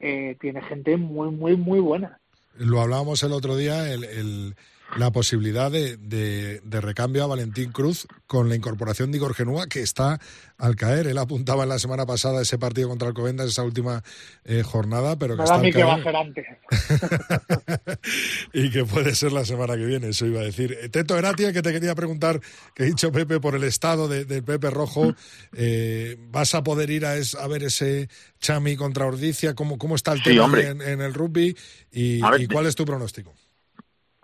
[0.00, 2.18] eh, tiene gente muy, muy, muy buena.
[2.56, 4.54] Lo hablábamos el otro día, el
[4.96, 9.80] la posibilidad de, de, recambio a Valentín Cruz con la incorporación de Igor Genúa, que
[9.80, 10.20] está
[10.56, 11.06] al caer.
[11.06, 14.04] Él apuntaba en la semana pasada ese partido contra Alcobendas, esa última
[14.44, 16.02] eh, jornada, pero que está al caer.
[16.02, 16.46] que antes.
[18.52, 20.76] y que puede ser la semana que viene, eso iba a decir.
[20.80, 22.40] Eh, Teto Eratia, que te quería preguntar,
[22.74, 25.14] que he dicho Pepe por el estado del Pepe Rojo,
[25.54, 28.08] eh, ¿vas a poder ir a, a, ver ese
[28.40, 29.54] Chami contra Ordicia?
[29.54, 31.56] ¿Cómo, cómo está el tema en, el rugby?
[31.90, 33.34] ¿Y cuál es tu pronóstico?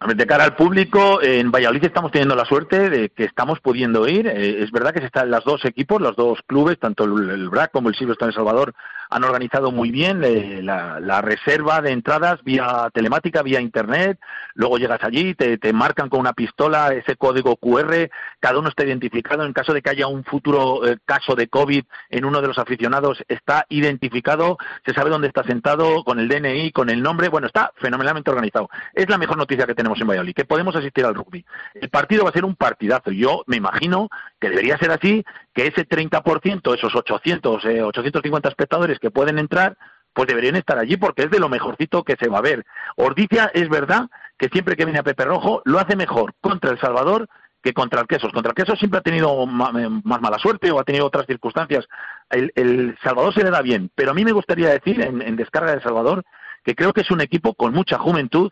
[0.01, 4.27] De cara al público, en Valladolid estamos teniendo la suerte de que estamos pudiendo ir.
[4.27, 7.71] Eh, es verdad que se están los dos equipos, los dos clubes, tanto el, BRAC
[7.71, 8.75] como el Silvestre en El Salvador,
[9.11, 14.18] han organizado muy bien eh, la, reserva de entradas vía telemática, vía internet.
[14.55, 19.44] Luego llegas allí, te, marcan con una pistola ese código QR, cada uno está identificado.
[19.44, 22.59] En caso de que haya un futuro eh, caso de COVID en uno de los
[22.59, 27.29] aficionados, está identificado, se sabe dónde está sentado, con el DNI, con el nombre.
[27.29, 28.70] Bueno, está fenomenalmente organizado.
[28.94, 31.44] Es la mejor noticia que tenemos en Valladolid, que podemos asistir al rugby.
[31.75, 33.11] El partido va a ser un partidazo.
[33.11, 34.09] Yo me imagino
[34.40, 35.24] que debería ser así,
[35.55, 39.76] que ese 30%, esos 800, 850 eh, espectadores que pueden entrar,
[40.12, 42.64] pues deberían estar allí porque es de lo mejorcito que se va a ver.
[42.96, 46.81] Ordicia es verdad que siempre que viene a Pepe Rojo lo hace mejor contra El
[46.81, 47.29] Salvador
[47.62, 48.33] que contra el Quesos.
[48.33, 51.87] Contra el Quesos siempre ha tenido eh, más mala suerte o ha tenido otras circunstancias.
[52.31, 55.74] El, Salvador se le da bien, pero a mí me gustaría decir en, en descarga
[55.74, 56.24] de Salvador
[56.64, 58.50] que creo que es un equipo con mucha juventud,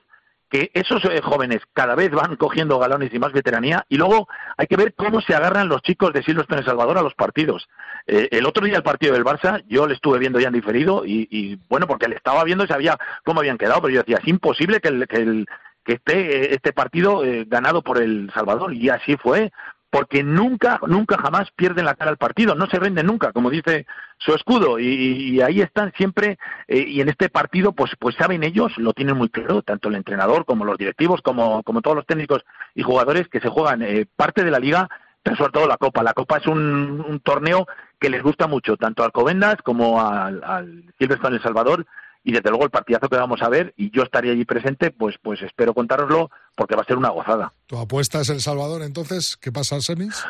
[0.49, 4.67] que esos eh, jóvenes cada vez van cogiendo galones y más veteranía y luego hay
[4.67, 7.69] que ver cómo se agarran los chicos de Silvestre en El Salvador a los partidos.
[8.07, 11.05] Eh, el otro día el partido del Barça yo le estuve viendo ya en diferido
[11.05, 14.29] y, bueno, porque le estaba viendo y sabía cómo habían quedado, pero yo decía, es
[14.29, 15.47] imposible que, el, que, el,
[15.85, 19.53] que esté eh, este partido ganado por El Salvador y así fue
[19.91, 23.87] porque nunca, nunca jamás pierden la cara al partido, no se renden nunca, como dice
[24.19, 28.77] su escudo, y, ahí están siempre, eh, y en este partido, pues, pues saben ellos,
[28.77, 32.45] lo tienen muy claro, tanto el entrenador como los directivos, como, como todos los técnicos
[32.75, 34.89] y jugadores que se juegan eh, parte de la liga,
[35.23, 36.03] pero sobre todo la Copa.
[36.03, 37.67] La Copa es un, torneo
[37.99, 41.87] que les gusta mucho, tanto al Covendas como al, al Silverstone El Salvador,
[42.25, 45.15] y desde luego el partidazo que vamos a ver y yo estaría allí presente, pues
[45.23, 47.53] pues espero contároslo porque va a ser una gozada.
[47.67, 49.37] ¿Tu apuesta es El Salvador entonces?
[49.37, 50.27] ¿Qué pasa al semis?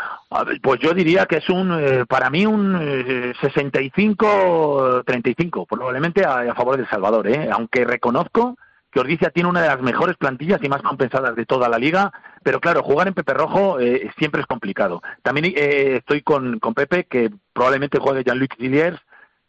[0.63, 6.77] pues yo diría que es un, eh, para mí un 65-35, eh, probablemente a, favor
[6.77, 7.49] del Salvador, ¿eh?
[7.51, 8.57] aunque reconozco
[8.91, 12.13] que Ordicia tiene una de las mejores plantillas y más compensadas de toda la liga,
[12.43, 15.03] pero claro, jugar en Pepe Rojo eh, siempre es complicado.
[15.23, 18.99] También estoy con, con Pepe, que probablemente juegue Jean-Luc Villiers,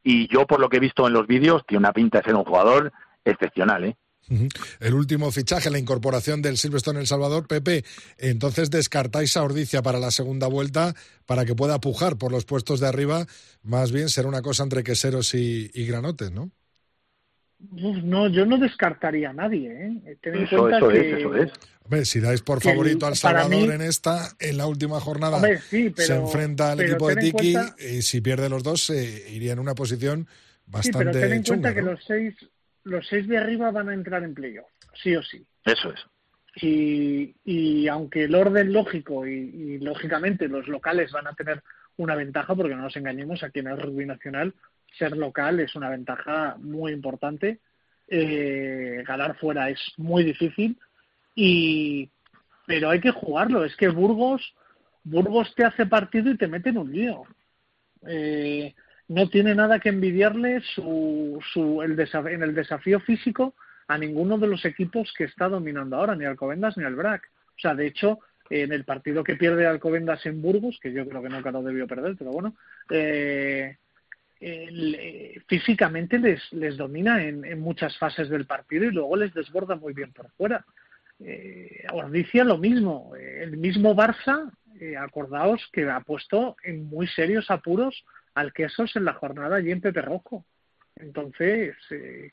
[0.04, 2.36] y yo por lo que he visto en los vídeos tiene una pinta de ser
[2.36, 2.92] un jugador
[3.26, 3.98] excepcional, ¿eh?
[4.80, 7.84] El último fichaje, la incorporación del Silverstone en El Salvador, Pepe,
[8.18, 10.94] entonces descartáis a Ordicia para la segunda vuelta
[11.26, 13.26] para que pueda pujar por los puestos de arriba,
[13.64, 16.52] más bien será una cosa entre queseros y, y granotes, ¿no?
[17.60, 19.70] No, yo no descartaría a nadie.
[19.70, 20.18] ¿eh?
[20.24, 21.52] eso, eso es, eso es.
[21.84, 26.72] Hombre, si dais por favorito al Salvador en esta, en la última jornada se enfrenta
[26.72, 30.28] al equipo de Tiki y si pierde los dos se iría en una posición
[30.68, 32.36] bastante sí, pero ten en cuenta que los seis,
[32.84, 35.46] los seis de arriba van a entrar en playoff, sí o sí.
[35.66, 36.00] Eso es.
[36.62, 41.62] Y, y aunque el orden lógico y, y, lógicamente los locales van a tener
[41.98, 44.54] una ventaja, porque no nos engañemos, aquí en el rugby nacional
[44.98, 47.60] ser local es una ventaja muy importante.
[48.08, 50.78] Eh, ganar fuera es muy difícil
[51.36, 52.10] y
[52.66, 53.66] pero hay que jugarlo.
[53.66, 54.54] Es que Burgos
[55.04, 57.24] Burgos te hace partido y te mete en un lío.
[58.08, 58.74] Eh,
[59.08, 63.56] no tiene nada que envidiarle su, su, el en el desafío físico
[63.88, 67.24] a ninguno de los equipos que está dominando ahora, ni Alcobendas ni al BRAC.
[67.58, 71.24] O sea, de hecho, en el partido que pierde Alcobendas en Burgos, que yo creo
[71.24, 72.56] que nunca lo debió perder, pero bueno,
[72.92, 73.78] eh,
[74.42, 79.94] eh, físicamente les, les domina en, muchas fases del partido y luego les desborda muy
[79.94, 80.66] bien por fuera.
[81.20, 87.08] Eh, Ordicia lo mismo, eh, el mismo Barça, eh, acordaos que ha puesto en muy
[87.08, 90.46] serios apuros al Quesos en la jornada allí en Pepe Rojo.
[90.96, 91.78] Entonces,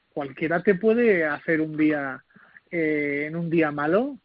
[0.08, 2.24] cualquiera te puede hacer un día
[2.68, 4.18] en un día malo,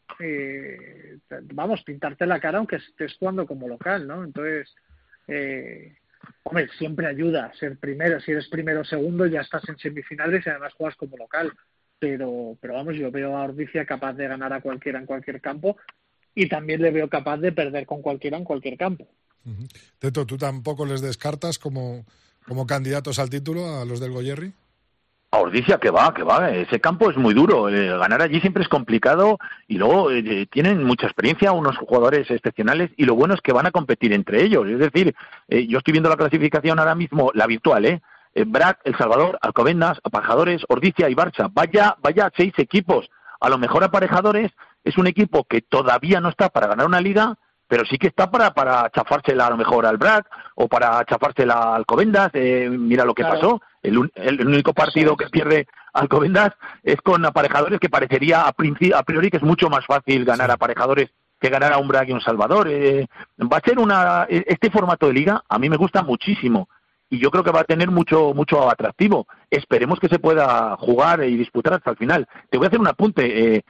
[1.54, 4.24] vamos, pintarte la cara aunque estés jugando como local, ¿no?
[4.24, 4.74] Entonces,
[5.28, 5.96] eh,
[6.44, 8.20] Hombre, siempre ayuda ser primero.
[8.20, 11.54] Si eres primero o segundo, ya estás en semifinales y además juegas como local.
[12.00, 15.78] Pero, pero vamos, yo veo a Ordicia capaz de ganar a cualquiera en cualquier campo
[16.34, 19.08] y también le veo capaz de perder con cualquiera en cualquier campo.
[20.00, 22.06] Teto, ¿tú tampoco les descartas como,
[22.48, 24.54] como candidatos al título a los del Goyerri?
[25.34, 28.68] Ordicia que va, que va, ese campo es muy duro, eh, ganar allí siempre es
[28.68, 33.54] complicado y luego eh, tienen mucha experiencia, unos jugadores excepcionales y lo bueno es que
[33.54, 35.16] van a competir entre ellos, es decir,
[35.48, 38.02] eh, yo estoy viendo la clasificación ahora mismo, la virtual, ¿eh?
[38.46, 43.10] Brac, El Salvador, Alcobendas, Aparejadores, Ordicia y Barça, vaya, vaya seis equipos,
[43.40, 44.52] a lo mejor Aparejadores
[44.84, 47.38] es un equipo que todavía no está para ganar una liga,
[47.72, 51.54] pero sí que está para, para chafársela a lo mejor al BRAC o para chafársela
[51.54, 52.30] al Alcobendas.
[52.34, 53.62] Eh, mira lo que pasó.
[53.82, 56.50] El, único partido que pierde Alcobendas
[56.84, 61.48] es con aparejadores que parecería a, priori que es mucho más fácil ganar aparejadores que
[61.48, 62.68] ganar a un BRAC y un Salvador.
[62.70, 63.08] Eh,
[63.42, 64.28] va a ser una.
[64.28, 66.68] E, este formato de liga a mí me gusta muchísimo
[67.10, 69.28] y yo creo que va a tener mucho mucho atractivo.
[69.50, 72.28] Esperemos que se pueda jugar y disputar hasta el final.
[72.50, 73.56] Te voy a hacer un apunte.
[73.56, 73.64] Eh,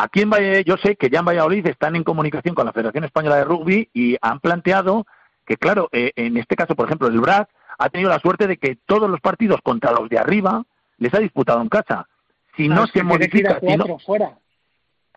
[0.00, 3.02] Aquí en Valle, yo sé que ya en Valladolid están en comunicación con la Federación
[3.02, 5.08] Española de Rugby y han planteado
[5.44, 8.58] que, claro, eh, en este caso, por ejemplo, el BRAC ha tenido la suerte de
[8.58, 10.64] que todos los partidos contra los de arriba
[10.98, 12.08] les ha disputado en casa.
[12.56, 14.38] Si no, se modifica, si no, fuera.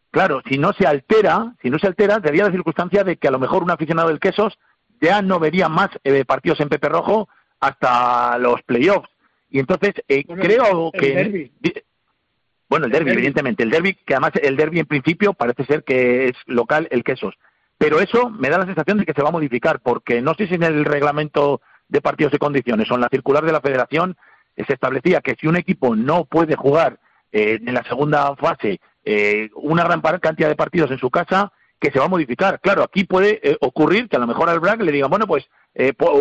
[0.09, 3.32] claro, si no se altera, si no se altera, sería la circunstancia de que a
[3.32, 4.57] lo mejor un aficionado del Quesos
[4.99, 7.29] ya no vería más eh, partidos en Pepe Rojo
[7.59, 9.09] hasta los playoffs.
[9.51, 11.51] Y entonces eh, creo que
[12.72, 13.63] bueno, el derby, evidentemente.
[13.63, 17.36] El derby, que además el derby en principio parece ser que es local el quesos.
[17.78, 20.47] Pero eso me da la sensación de que se va a modificar, porque no sé
[20.47, 21.59] si en el reglamento
[21.89, 24.15] de partidos de condiciones o en la circular de la federación
[24.55, 26.97] se establecía que si un equipo no puede jugar
[27.34, 31.91] eh, en la segunda fase eh, una gran cantidad de partidos en su casa, que
[31.91, 32.61] se va a modificar.
[32.61, 35.45] Claro, aquí puede eh, ocurrir que a lo mejor al BRAC le digan, bueno, pues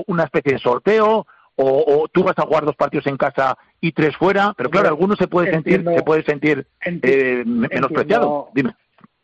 [0.09, 1.29] una especie de sorteo
[1.63, 5.17] o, tú vas a jugar dos partidos en casa y tres fuera, pero claro, alguno
[5.17, 8.49] se puede sentir, se puede sentir eh, menospreciado.
[8.55, 8.75] Dime.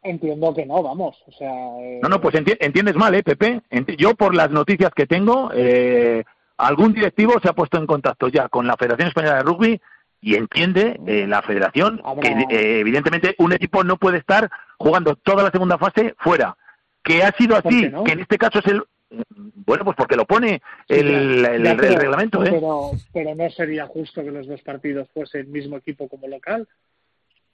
[0.03, 1.51] Entiendo que no, vamos, o sea...
[1.81, 3.61] Eh, no, no, pues entiendes mal, ¿eh, Pepe?
[3.99, 6.23] Yo, por las noticias que tengo, eh,
[6.57, 9.81] algún directivo se ha puesto en contacto ya con la Federación Española de Rugby
[10.21, 15.51] y entiende eh, la federación que evidentemente un equipo no puede estar jugando toda la
[15.51, 16.57] segunda fase fuera.
[17.03, 20.61] Que ha sido así, que en este caso es el, bueno, pues porque lo pone
[20.89, 21.45] el,
[21.79, 22.45] reglamento.
[22.45, 22.51] ¿eh?
[22.51, 26.67] Pero, pero no sería justo que los dos partidos fuesen el mismo equipo como local.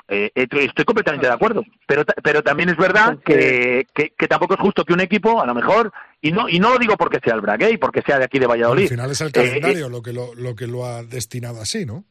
[0.09, 4.85] Eh, estoy completamente de acuerdo, pero pero también es verdad que, que, tampoco es justo
[4.85, 7.41] que un equipo, a lo mejor, y no y no lo digo porque sea el
[7.41, 8.85] Braguey, porque sea de aquí de Valladolid.
[8.85, 11.87] Al final es el eh, calendario lo que lo, lo, que lo ha destinado así,
[11.87, 12.05] ¿no?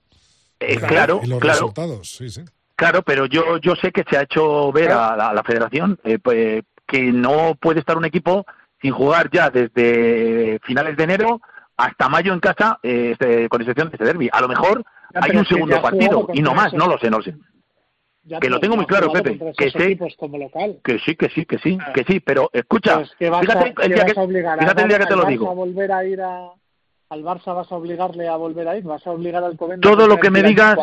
[0.88, 1.60] claro, y los claro.
[1.60, 2.44] resultados, sí, sí.
[2.76, 6.00] Claro, pero yo yo sé que se ha hecho ver a la, a la Federación
[6.24, 8.46] pues, que no puede estar un equipo
[8.82, 11.42] sin jugar ya desde finales de enero
[11.78, 14.30] hasta mayo en casa, eh, este, con excepción de este derby.
[14.32, 17.24] A lo mejor hay un segundo partido y no más, no lo sé, no lo
[17.24, 17.36] sé.
[18.40, 20.80] que lo tengo muy claro, Pepe, que sé, como local.
[20.84, 21.92] que sí, que sí, que sí, ah.
[21.94, 25.26] que sí, pero escucha, pues fíjate, el día que, fíjate el día que te lo
[25.26, 25.50] digo.
[25.50, 26.52] A volver a ir a,
[27.10, 29.58] al Barça vas a obligarle a volver a ir, vas a obligar al.
[29.82, 30.78] Todo lo que me digas,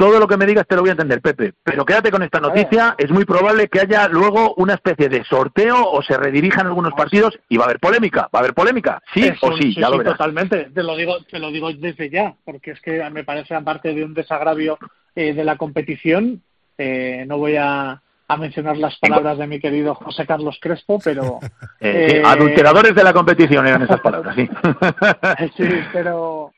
[0.00, 1.52] todo lo que me digas te lo voy a entender, Pepe.
[1.62, 2.94] Pero quédate con esta noticia.
[2.96, 7.38] Es muy probable que haya luego una especie de sorteo o se redirijan algunos partidos
[7.50, 8.22] y va a haber polémica.
[8.34, 9.02] ¿Va a haber polémica?
[9.12, 10.14] Sí o sí, ya lo verás.
[10.14, 10.70] Totalmente.
[10.72, 14.02] Te lo digo, te lo digo desde ya, porque es que me parece aparte de
[14.02, 14.78] un desagravio
[15.14, 16.40] eh, de la competición.
[16.78, 18.00] Eh, no voy a,
[18.38, 21.40] mencionar las palabras de mi querido José Carlos Crespo, pero...
[21.82, 24.46] Eh, adulteradores de la competición eran esas palabras, sí.
[25.56, 26.52] sí, pero,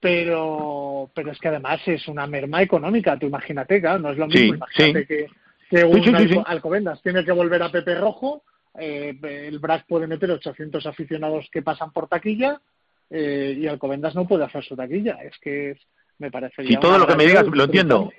[0.00, 4.26] pero pero es que además es una merma económica, tú imagínate, claro, no es lo
[4.26, 5.26] mismo, imagínate que,
[5.70, 8.42] que un Alcobendas tiene que volver a Pepe Rojo,
[8.78, 12.60] eh, el BRAC puede meter 800 aficionados que pasan por taquilla
[13.10, 15.76] eh, y Alcobendas no puede hacer su taquilla, es que
[16.18, 16.64] me parece...
[16.64, 18.12] Si todo lo que me digas lo entiendo,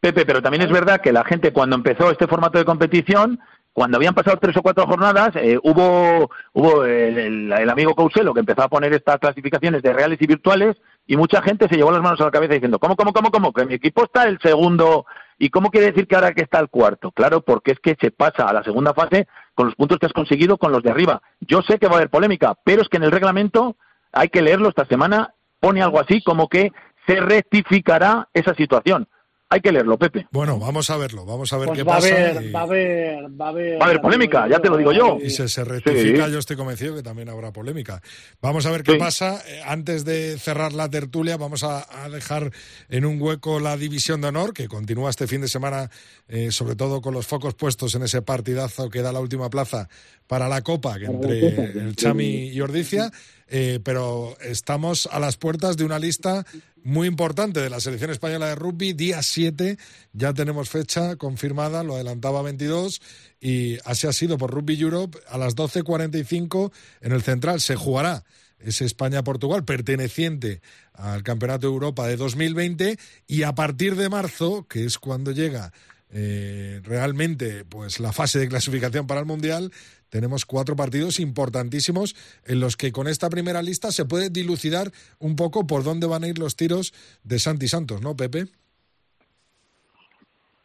[0.00, 3.38] Pepe, pero también es verdad que la gente cuando empezó este formato de competición
[3.72, 8.40] cuando habían pasado tres o cuatro jornadas, eh, hubo, hubo el, el, amigo Couselo que
[8.40, 10.76] empezó a poner estas clasificaciones de reales y virtuales
[11.06, 13.52] y mucha gente se llevó las manos a la cabeza diciendo, ¿cómo, cómo, cómo, cómo?
[13.52, 15.06] Que mi equipo está el segundo.
[15.38, 17.10] ¿Y cómo quiere decir que ahora que está el cuarto?
[17.10, 20.12] Claro, porque es que se pasa a la segunda fase con los puntos que has
[20.12, 21.20] conseguido con los de arriba.
[21.40, 23.76] Yo sé que va a haber polémica, pero es que en el reglamento
[24.12, 26.70] hay que leerlo esta semana, pone algo así como que
[27.06, 29.08] se rectificará esa situación
[29.52, 30.26] hay que leerlo, Pepe.
[30.30, 32.08] Bueno, vamos a verlo, vamos a ver pues qué va pasa.
[32.08, 34.78] A haber, va, a haber, va a haber, va a haber polémica, ya te lo
[34.78, 35.18] digo yo.
[35.22, 38.00] Y si se rectifica, yo estoy convencido que también habrá polémica.
[38.40, 39.42] Vamos a ver qué pasa.
[39.46, 42.50] Eh, antes de cerrar la tertulia, vamos a, dejar
[42.88, 45.90] en un hueco la división de honor, que continúa este fin de semana,
[46.28, 49.88] eh, sobre todo con los focos puestos en ese partidazo que da la última plaza
[50.26, 51.48] para la Copa, que entre
[51.78, 53.10] el Chami y Ordicia.
[53.54, 56.46] Eh, pero estamos a las puertas de una lista
[56.84, 58.92] muy importante de la selección española de rugby.
[58.92, 59.78] Día 7,
[60.12, 63.00] ya tenemos fecha confirmada, lo adelantaba 22
[63.40, 67.60] y así ha sido por Rugby Europe a las 12.45 en el central.
[67.60, 68.24] Se jugará
[68.58, 70.60] ese España-Portugal perteneciente
[70.94, 75.72] al Campeonato de Europa de 2020 y a partir de marzo, que es cuando llega
[76.12, 79.72] eh, realmente pues la fase de clasificación para el Mundial,
[80.10, 85.36] tenemos cuatro partidos importantísimos en los que con esta primera lista se puede dilucidar un
[85.36, 86.92] poco por dónde van a ir los tiros
[87.24, 88.46] de Santi Santos, ¿no, Pepe?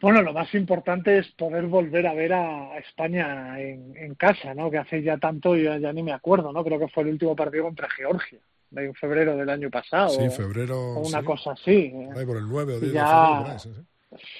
[0.01, 4.69] Bueno, lo más importante es poder volver a ver a España en, casa, ¿no?
[4.69, 6.63] Que hace ya tanto, yo ya ni me acuerdo, ¿no?
[6.63, 8.37] Creo que fue el último partido contra Georgia,
[8.75, 10.09] en febrero del año pasado.
[10.09, 10.77] Sí, febrero.
[10.77, 11.91] O una cosa así.
[12.15, 13.71] Ahí por el 9 o 10 ya, sí,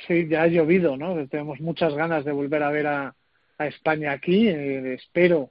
[0.09, 1.27] ya ha llovido, ¿no?
[1.27, 3.15] Tenemos muchas ganas de volver a ver a,
[3.59, 4.47] España aquí.
[4.47, 5.49] Eh, espero,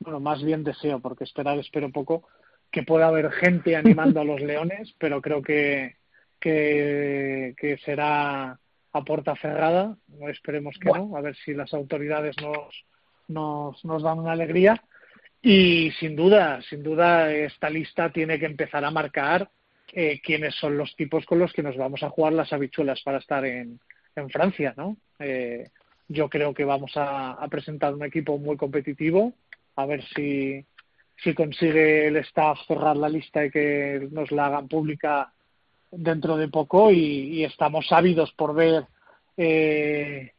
[0.00, 2.26] bueno, más bien deseo, porque esperar espero poco,
[2.70, 5.96] que pueda haber gente animando a los leones, pero creo que,
[6.40, 8.58] que, que será
[8.92, 12.84] a puerta cerrada, no esperemos que no, a ver si las autoridades nos,
[13.28, 14.82] nos, nos dan una alegría.
[15.42, 19.50] Y sin duda, sin duda, esta lista tiene que empezar a marcar
[19.94, 23.18] eh, quiénes son los tipos con los que nos vamos a jugar las habichuelas para
[23.18, 23.80] estar en,
[24.30, 24.96] Francia, ¿no?
[25.18, 25.70] Eh,
[26.06, 29.32] yo creo que vamos a, a, presentar un equipo muy competitivo,
[29.74, 30.64] a ver si,
[31.16, 35.32] si consigue el staff cerrar la lista y que nos la hagan pública
[35.90, 38.84] dentro de poco y, estamos ávidos por ver
[39.36, 40.32] eh,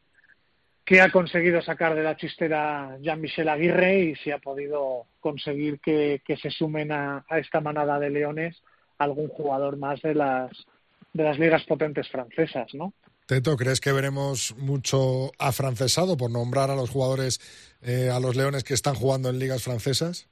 [0.84, 6.20] qué ha conseguido sacar de la chistera Jean-Michel Aguirre y si ha podido conseguir que,
[6.40, 8.62] se sumen a, esta manada de leones
[8.98, 10.50] algún jugador más de las,
[11.12, 12.92] de las ligas potentes francesas, ¿no?
[13.26, 17.40] Teto, ¿crees que veremos mucho afrancesado por nombrar a los jugadores,
[17.82, 20.28] eh, a los leones que están jugando en ligas francesas?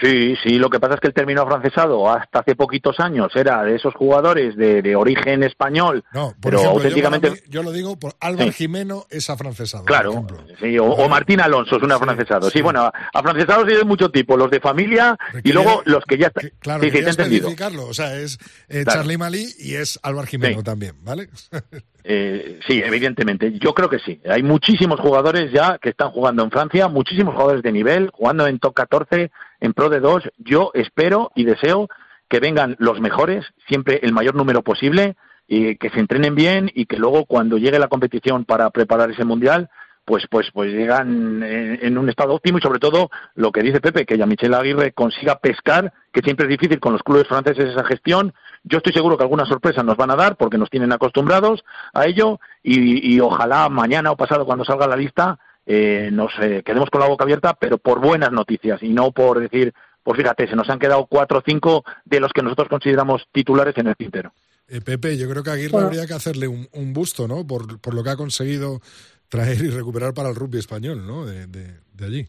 [0.00, 3.62] Sí, sí, lo que pasa es que el término afrancesado hasta hace poquitos años era
[3.62, 7.42] de esos jugadores de, origen español, no, pero auténticamente...
[7.48, 9.84] Yo, lo digo, por Álvaro Jimeno es afrancesado.
[9.84, 10.26] Claro,
[10.60, 12.50] sí, o, Martín Alonso es un afrancesado.
[12.50, 16.28] Sí, bueno, afrancesados hay de mucho tipo, los de familia y luego los que ya
[16.28, 16.50] están...
[16.58, 18.38] Claro, sí, sí, especificarlo, o sea, es
[18.68, 21.28] eh, Charlie Malí y es Álvaro Jimeno también, ¿vale?
[22.04, 23.52] Eh, sí, evidentemente.
[23.60, 24.20] Yo creo que sí.
[24.28, 28.58] Hay muchísimos jugadores ya que están jugando en Francia, muchísimos jugadores de nivel, jugando en
[28.58, 29.30] top 14,
[29.62, 30.24] en Pro de 2.
[30.36, 31.88] Yo espero y deseo
[32.28, 36.86] que vengan los mejores, siempre el mayor número posible, y que se entrenen bien y
[36.86, 39.70] que luego cuando llegue la competición para preparar ese mundial,
[40.04, 44.04] pues pues pues llegan en, un estado óptimo y sobre todo lo que dice Pepe,
[44.04, 47.84] que ya Michel Aguirre consiga pescar, que siempre es difícil con los clubes franceses esa
[47.84, 48.34] gestión.
[48.64, 52.06] Yo estoy seguro que alguna sorpresa nos van a dar porque nos tienen acostumbrados a
[52.06, 57.00] ello y, ojalá mañana o pasado cuando salga la lista eh, nos eh, quedemos con
[57.00, 60.68] la boca abierta, pero por buenas noticias y no por decir, pues fíjate, se nos
[60.68, 64.32] han quedado cuatro o cinco de los que nosotros consideramos titulares en el tintero.
[64.68, 67.46] Eh, Pepe, yo creo que a Aguirre habría que hacerle un, un busto, ¿no?
[67.46, 68.80] Por, por, lo que ha conseguido
[69.28, 71.26] traer y recuperar para el rugby español, ¿no?
[71.26, 72.26] De, de, allí.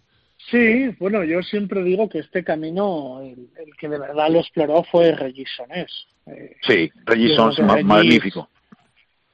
[0.52, 5.14] Sí, bueno, yo siempre digo que este camino, el, que de verdad lo exploró fue
[5.14, 5.90] Regisonés.
[6.26, 8.50] Eh, sí, Regis magnífico.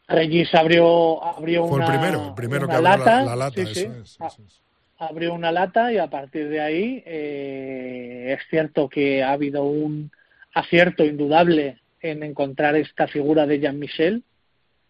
[0.09, 3.87] Regis abrió, abrió fue una, el primero, el primero que abrió lata, la, lata, sí,
[4.97, 10.11] Abrió una lata y a partir de ahí eh, es cierto que ha habido un
[10.53, 14.23] acierto indudable en encontrar esta figura de Jean-Michel,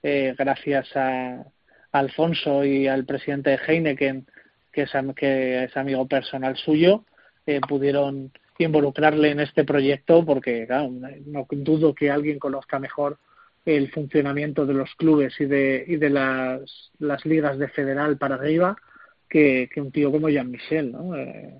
[0.01, 1.43] eh, gracias a,
[1.91, 4.27] Alfonso y al presidente de Heineken,
[4.71, 7.03] que es, que es amigo personal suyo,
[7.47, 10.91] eh, pudieron involucrarle en este proyecto porque claro,
[11.25, 13.17] no dudo que alguien conozca mejor
[13.75, 18.35] el funcionamiento de los clubes y de, y de las, las ligas de federal para
[18.35, 18.75] arriba
[19.29, 20.91] que, que un tío como Jean-Michel.
[20.91, 21.15] ¿no?
[21.15, 21.55] Eh,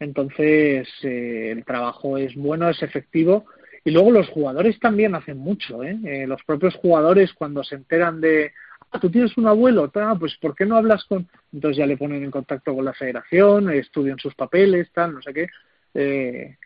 [0.00, 3.46] entonces, eh, el trabajo es bueno, es efectivo.
[3.84, 5.82] Y luego los jugadores también hacen mucho.
[5.82, 5.98] ¿eh?
[6.04, 8.52] eh los propios jugadores, cuando se enteran de,
[8.90, 11.28] Ah, tú tienes un abuelo, tal, pues ¿por qué no hablas con...?
[11.52, 15.34] Entonces ya le ponen en contacto con la federación, estudian sus papeles, tal, no sé
[15.34, 15.48] qué.
[15.94, 16.56] Eh,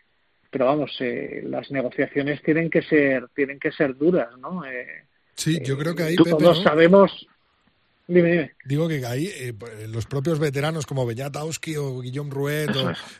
[0.53, 4.63] pero vamos, eh, las negociaciones tienen que ser, tienen que ser duras, ¿no?
[4.63, 7.27] Eh, sí, yo creo que ahí, todos sabemos
[8.05, 9.53] Digo que ahí eh,
[9.87, 12.69] los propios veteranos como Beñatowski o Guillaume Ruet,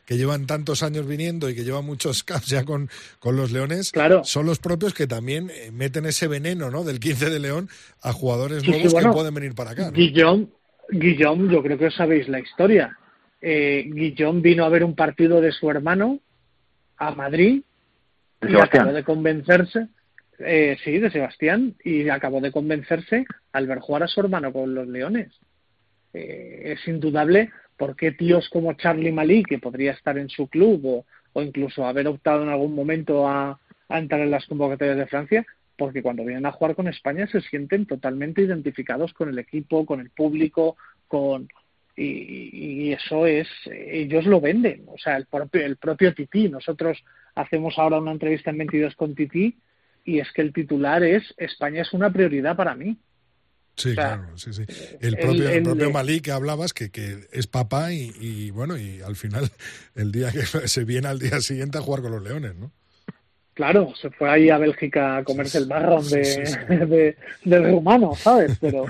[0.06, 3.94] que llevan tantos años viniendo y que llevan muchos caps ya con, con los Leones,
[4.24, 6.84] son los propios que también eh, meten ese veneno ¿no?
[6.84, 7.70] del 15 de León
[8.02, 9.90] a jugadores nuevos que pueden venir para acá.
[9.92, 10.48] Guillaume,
[10.90, 12.98] Guillaume, yo creo que sabéis la historia.
[13.42, 16.20] Eh, Guillaume vino a ver un partido de su hermano
[16.98, 17.64] a Madrid
[18.42, 19.88] y acabó de convencerse
[20.40, 24.74] eh, sí, de Sebastián, y acabó de convencerse al ver jugar a su hermano con
[24.74, 25.32] los Leones.
[26.14, 30.86] Eh, es indudable por qué tíos como Charlie Malí, que podría estar en su club
[30.86, 35.08] o, o incluso haber optado en algún momento a, a, entrar en las convocatorias de
[35.08, 35.46] Francia,
[35.78, 40.00] porque cuando vienen a jugar con España se sienten totalmente identificados con el equipo, con
[40.00, 40.78] el público,
[41.08, 41.48] con
[41.96, 47.04] y, y eso es ellos lo venden, o sea el propio el propio Tití, nosotros
[47.36, 49.58] hacemos ahora una entrevista en 22 con Titi
[50.06, 52.98] y es que el titular es España es una prioridad para mí.
[53.76, 54.66] Sí, claro, sí, sí.
[55.00, 59.16] El propio, el, propio Malí que hablabas, que, que es papá y, bueno, y al
[59.16, 59.50] final
[59.96, 62.72] el día que se viene al día siguiente a jugar con los Leones, ¿no?
[63.56, 67.16] Claro, se fue ahí a Bélgica a comerse el marrón de,
[67.46, 68.58] del rumano, ¿sabes?
[68.60, 68.86] Pero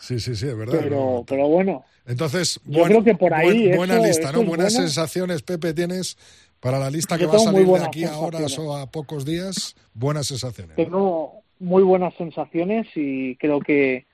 [0.00, 0.80] sí, sí, sí, es verdad.
[0.82, 1.84] Pero, pero bueno.
[2.06, 4.44] Entonces, yo creo que por ahí buena lista, ¿no?
[4.44, 6.16] Buenas sensaciones, Pepe, tienes
[6.60, 9.74] para la lista que va a salir de aquí a horas o a pocos días.
[9.92, 10.76] Buenas sensaciones.
[10.76, 14.06] Tengo muy buenas sensaciones y creo que,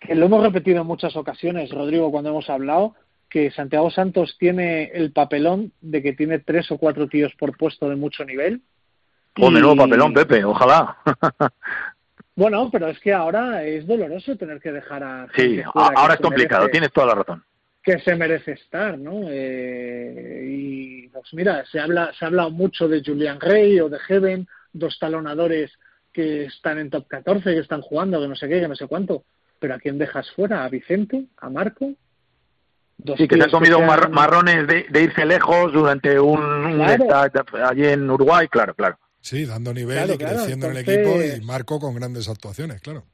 [0.00, 2.94] que lo hemos repetido en muchas ocasiones, Rodrigo, cuando hemos hablado,
[3.28, 7.88] que Santiago Santos tiene el papelón de que tiene tres o cuatro tíos por puesto
[7.88, 8.62] de mucho nivel.
[9.40, 10.98] O de nuevo papelón, Pepe, ojalá.
[12.38, 15.26] bueno, pero es que ahora es doloroso tener que dejar a...
[15.34, 17.42] Sí, ahora es complicado, tienes toda la razón.
[17.82, 19.22] Que se merece estar, ¿no?
[19.28, 23.98] Eh, y pues mira, se habla se ha hablado mucho de Julian Rey o de
[23.98, 25.72] Heaven, dos talonadores
[26.12, 28.86] que están en top 14, que están jugando, que no sé qué, que no sé
[28.86, 29.24] cuánto.
[29.58, 30.64] Pero ¿a quién dejas fuera?
[30.64, 31.24] ¿A Vicente?
[31.38, 31.90] ¿A Marco?
[33.16, 36.80] sí, que se han comido marrones de, irse lejos durante un,
[37.64, 38.96] allí en Uruguay, claro, claro.
[39.20, 43.04] Sí, dando nivel y creciendo en el equipo y Marco con grandes actuaciones, claro.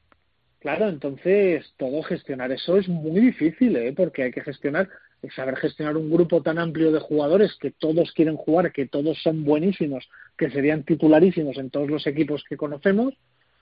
[0.59, 3.93] Claro, entonces todo gestionar eso es muy difícil, ¿eh?
[3.95, 4.89] porque hay que gestionar,
[5.35, 9.43] saber gestionar un grupo tan amplio de jugadores que todos quieren jugar, que todos son
[9.43, 13.13] buenísimos, que serían titularísimos en todos los equipos que conocemos,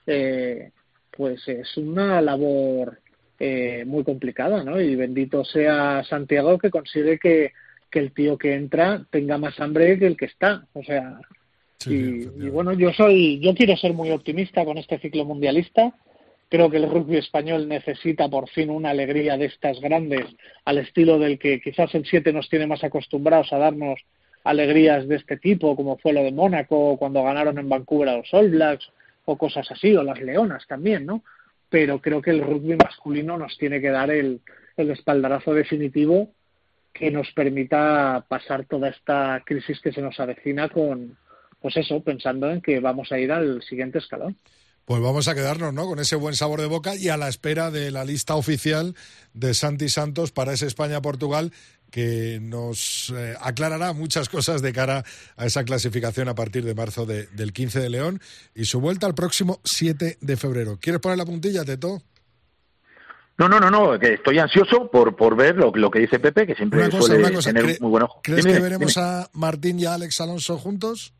[0.06, 0.70] eh,
[1.10, 3.00] pues es una labor
[3.38, 4.80] eh, muy complicada, ¿no?
[4.80, 7.52] Y bendito sea Santiago que consigue que,
[7.90, 11.18] que el tío que entra tenga más hambre que el que está, o sea,
[11.86, 15.92] y, bueno, yo soy, yo quiero ser muy optimista con este ciclo mundialista.
[16.48, 20.26] Creo que el rugby español necesita por fin una alegría de estas grandes,
[20.64, 23.98] al estilo del que quizás el 7 nos tiene más acostumbrados a darnos
[24.44, 28.32] alegrías de este tipo, como fue lo de Mónaco cuando ganaron en Vancouver a los
[28.32, 28.90] All Blacks
[29.24, 31.24] o cosas así, o las Leonas también, ¿no?
[31.70, 34.40] Pero creo que el rugby masculino nos tiene que dar el,
[34.76, 36.30] el espaldarazo definitivo
[36.92, 41.16] que nos permita pasar toda esta crisis que se nos avecina con,
[41.64, 44.36] pues eso, pensando en que vamos a ir al siguiente escalón.
[44.84, 45.86] Pues vamos a quedarnos, ¿no?
[45.86, 48.94] Con ese buen sabor de boca y a la espera de la lista oficial
[49.32, 51.52] de Santi Santos para ese España-Portugal
[51.90, 55.04] que nos eh, aclarará muchas cosas de cara
[55.38, 58.20] a esa clasificación a partir de marzo del 15 de León
[58.54, 60.78] y su vuelta al próximo 7 de febrero.
[60.78, 62.02] ¿Quieres poner la puntilla, Teto?
[63.38, 66.46] No, no, no, no, que estoy ansioso por, por ver lo, lo que dice Pepe,
[66.46, 68.20] que siempre suele tener muy buen ojo.
[68.22, 71.14] ¿Crees que veremos a Martín y a Alex Alonso juntos?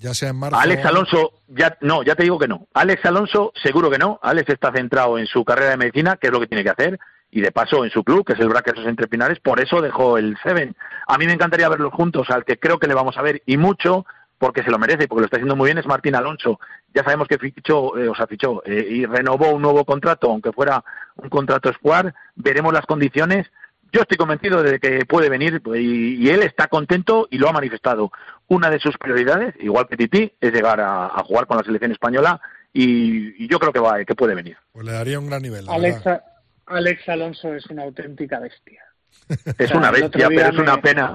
[0.00, 0.42] Ya sea en.
[0.42, 2.66] Alex Alonso, ya, no, ya te digo que no.
[2.72, 4.18] Alex Alonso, seguro que no.
[4.22, 6.98] Alex está centrado en su carrera de medicina, que es lo que tiene que hacer,
[7.30, 10.16] y de paso en su club, que es el Braquesos Entre Pinares, por eso dejó
[10.16, 10.74] el Seven.
[11.06, 13.58] A mí me encantaría verlos juntos, al que creo que le vamos a ver, y
[13.58, 14.06] mucho,
[14.38, 16.58] porque se lo merece, porque lo está haciendo muy bien, es Martín Alonso.
[16.94, 20.50] Ya sabemos que fichó, eh, o sea, fichó eh, y renovó un nuevo contrato, aunque
[20.50, 20.82] fuera
[21.16, 22.14] un contrato Square.
[22.36, 23.48] Veremos las condiciones
[23.92, 27.52] yo estoy convencido de que puede venir pues, y, él está contento y lo ha
[27.52, 28.10] manifestado.
[28.48, 32.40] Una de sus prioridades, igual que Titi, es llegar a, jugar con la selección española
[32.72, 34.56] y, yo creo que va, que puede venir.
[34.72, 35.66] Pues le daría un gran nivel.
[36.66, 38.84] Alex, Alonso es una auténtica bestia.
[39.58, 41.14] Es una bestia, pero es una pena.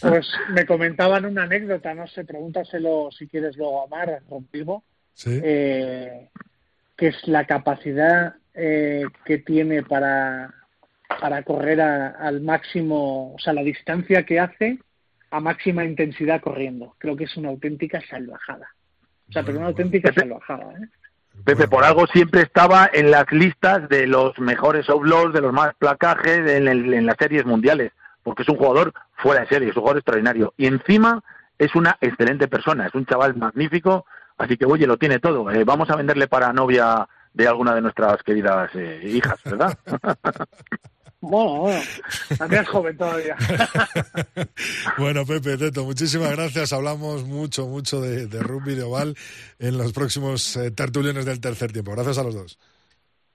[0.00, 4.82] Pues me comentaban una anécdota, no sé, pregúntaselo si quieres luego a Mar, contigo,
[5.26, 6.28] eh,
[6.96, 10.52] que es la capacidad eh, que tiene para
[11.20, 14.78] para correr al máximo, o sea, la distancia que hace
[15.30, 16.94] a máxima intensidad corriendo.
[16.98, 18.68] Creo que es una auténtica salvajada.
[19.28, 20.72] O sea, pero una auténtica salvajada.
[20.74, 20.88] ¿eh?
[21.44, 25.74] Pepe, por algo siempre estaba en las listas de los mejores outlaws, de los más
[25.74, 27.92] placajes en, las series mundiales,
[28.22, 30.54] porque es un jugador fuera de serie, es un jugador extraordinario.
[30.56, 31.22] Y encima
[31.58, 34.06] es una excelente persona, es un chaval magnífico,
[34.38, 35.50] así que oye, lo tiene todo.
[35.50, 39.76] Eh, vamos a venderle para novia de alguna de nuestras queridas eh, hijas, ¿verdad?
[41.30, 41.82] Bueno, bueno,
[42.38, 43.36] también es joven todavía.
[44.98, 46.72] bueno, Pepe, Teto, muchísimas gracias.
[46.72, 49.16] Hablamos mucho, mucho de, rugby de oval
[49.58, 51.92] en los próximos eh, tertulios del tercer tiempo.
[51.92, 52.58] Gracias a los dos.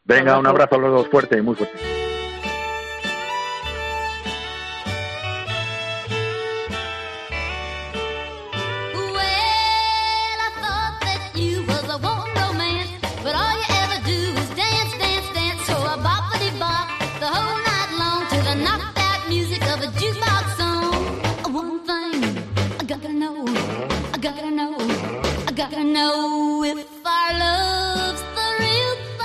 [0.04, 2.09] Venga, un abrazo a los dos fuerte, muy fuerte.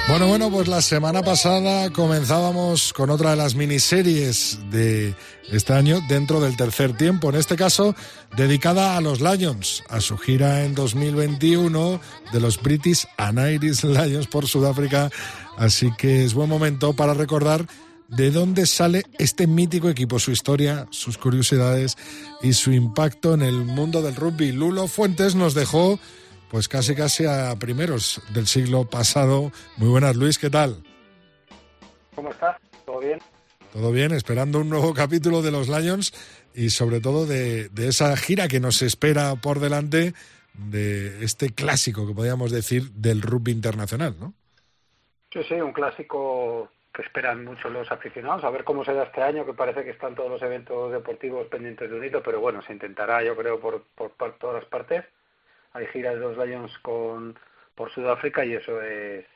[0.06, 5.14] Bueno, bueno, pues la semana pasada comenzábamos con otra de las miniseries de
[5.50, 7.96] este año dentro del tercer tiempo, en este caso
[8.36, 12.00] dedicada a los Lions, a su gira en 2021
[12.32, 15.10] de los British Anairis Lions por Sudáfrica,
[15.56, 17.66] así que es buen momento para recordar
[18.06, 21.96] de dónde sale este mítico equipo, su historia, sus curiosidades
[22.42, 24.52] y su impacto en el mundo del rugby.
[24.52, 25.98] Lulo Fuentes nos dejó
[26.50, 29.50] pues casi casi a primeros del siglo pasado.
[29.76, 30.82] Muy buenas, Luis, ¿qué tal?
[32.14, 32.56] ¿Cómo estás?
[32.84, 33.18] ¿Todo bien?
[33.72, 36.12] Todo bien, esperando un nuevo capítulo de los Lions
[36.54, 40.14] y sobre todo de, esa gira que nos espera por delante
[40.54, 44.32] de este clásico que podríamos decir del rugby internacional, ¿no?
[45.32, 49.20] Sí, sí, un clásico que esperan mucho los aficionados, a ver cómo se da este
[49.20, 52.62] año, que parece que están todos los eventos deportivos pendientes de un hito, pero bueno,
[52.62, 55.04] se intentará, yo creo, por, por todas las partes
[55.74, 57.38] hay giras de los Lions con,
[57.74, 59.26] por Sudáfrica y eso es,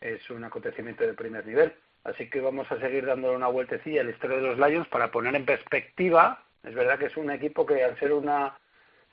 [0.00, 1.72] es un acontecimiento de primer nivel.
[2.02, 5.10] Así que vamos a seguir dándole una vueltecilla a la historia de los Lions para
[5.10, 6.44] poner en perspectiva.
[6.62, 8.58] Es verdad que es un equipo que al ser una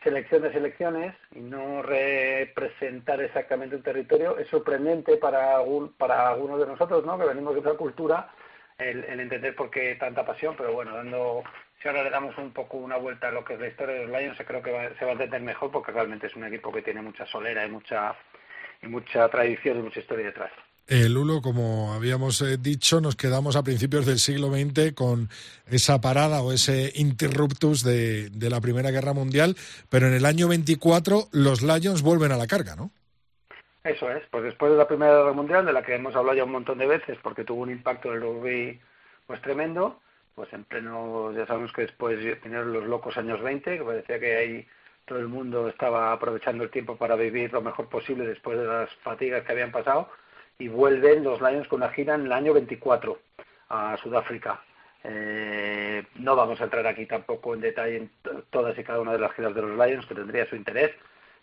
[0.04, 5.60] selección de selecciones y no representar exactamente un territorio es sorprendente para,
[5.98, 7.20] para algunos de nosotros, ¿no?
[7.20, 8.32] que venimos de otra cultura,
[8.80, 11.44] el, el entender por qué tanta pasión, pero bueno, dando
[11.82, 14.06] si ahora le damos un poco una vuelta a lo que es la historia de
[14.06, 16.82] los Lions, creo que se va a entender mejor porque realmente es un equipo que
[16.82, 18.16] tiene mucha solera y mucha,
[18.82, 20.52] y mucha tradición y mucha historia detrás.
[20.88, 25.30] El Lulo, como habíamos eh, dicho, nos quedamos a principios del siglo XX con
[25.70, 29.56] esa parada o ese interruptus de, de, la Primera Guerra Mundial,
[29.90, 32.92] pero en el año 24 los Lions vuelven a la carga, ¿no?
[33.84, 36.44] Eso es, pues después de la Primera Guerra Mundial, de la que hemos hablado ya
[36.44, 38.80] un montón de veces, porque tuvo un impacto en el rugby
[39.26, 40.02] pues tremendo,
[40.36, 44.36] pues en pleno, ya sabemos que después vinieron los locos años 20, que parecía que
[44.36, 44.68] ahí
[45.06, 48.94] todo el mundo estaba aprovechando el tiempo para vivir lo mejor posible después de las
[49.04, 50.10] fatigas que habían pasado,
[50.58, 53.20] y vuelven los Lions con una gira en el año 24
[53.70, 54.62] a Sudáfrica.
[55.04, 58.12] Eh, no vamos a entrar aquí tampoco en detalle en
[58.52, 60.92] todas y cada una de las giras de los Lions, que tendría su interés,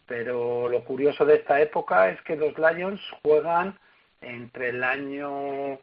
[0.06, 3.78] pero lo curioso de esta época es que los Lions juegan
[4.20, 5.78] entre el año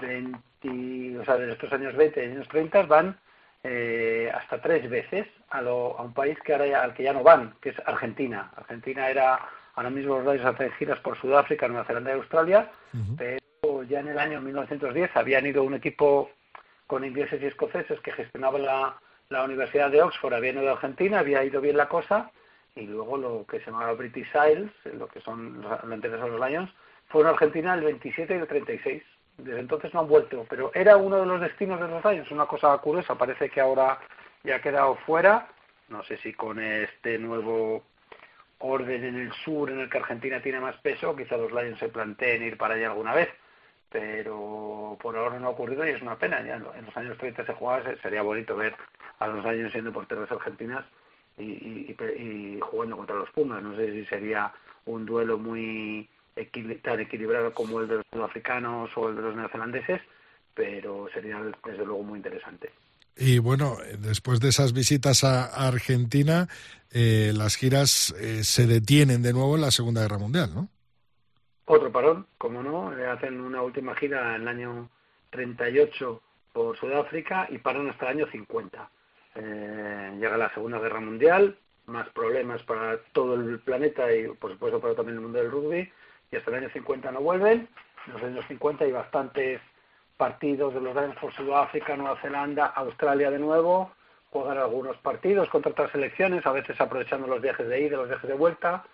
[0.00, 0.38] 20
[0.68, 3.18] o sea, de estos años 20 y años 30 van
[3.64, 7.22] eh, hasta tres veces a, lo, a un país que ahora al que ya no
[7.22, 8.52] van, que es Argentina.
[8.56, 9.40] Argentina era,
[9.74, 12.70] ahora mismo los radios hacen giras por Sudáfrica, Nueva Zelanda y Australia,
[13.16, 16.30] pero ya en el año 1910 habían ido un equipo
[16.86, 18.96] con ingleses y escoceses que gestionaba la,
[19.30, 22.30] la Universidad de Oxford, habían ido a Argentina, había ido bien la cosa,
[22.76, 26.48] y luego lo que se llamaba British Isles, lo que son los anteriores a los
[26.48, 26.70] Lions,
[27.08, 29.02] fueron a Argentina el 27 y el 36
[29.38, 32.46] desde entonces no han vuelto, pero era uno de los destinos de los Lions, una
[32.46, 33.98] cosa curiosa, parece que ahora
[34.42, 35.48] ya ha quedado fuera,
[35.88, 37.84] no sé si con este nuevo
[38.58, 41.88] orden en el sur en el que Argentina tiene más peso, quizá los Lions se
[41.88, 43.28] planteen ir para allá alguna vez,
[43.90, 47.44] pero por ahora no ha ocurrido y es una pena, ya en los años 30
[47.44, 48.74] se jugaba, sería bonito ver
[49.18, 50.84] a los Lions siendo porteros argentinas
[51.36, 54.52] y, y, y jugando contra los Pumas, no sé si sería
[54.86, 56.08] un duelo muy
[56.82, 60.00] tan equilibrado como el de los sudafricanos o el de los neozelandeses,
[60.54, 62.70] pero sería desde luego muy interesante.
[63.16, 66.48] Y bueno, después de esas visitas a Argentina,
[66.92, 70.68] eh, las giras eh, se detienen de nuevo en la Segunda Guerra Mundial, ¿no?
[71.64, 74.90] Otro parón, como no, hacen una última gira en el año
[75.30, 76.22] 38
[76.52, 78.90] por Sudáfrica y paran hasta el año 50.
[79.34, 84.80] Eh, llega la Segunda Guerra Mundial, más problemas para todo el planeta y por supuesto
[84.80, 85.90] para también el mundo del rugby,
[86.30, 87.68] y hasta el año 50 no vuelven.
[88.06, 89.60] En los años 50 hay bastantes
[90.16, 93.92] partidos de los Lions por Sudáfrica, Nueva Zelanda, Australia de nuevo,
[94.30, 98.28] juegan algunos partidos contra otras selecciones, a veces aprovechando los viajes de ida, los viajes
[98.28, 98.84] de vuelta.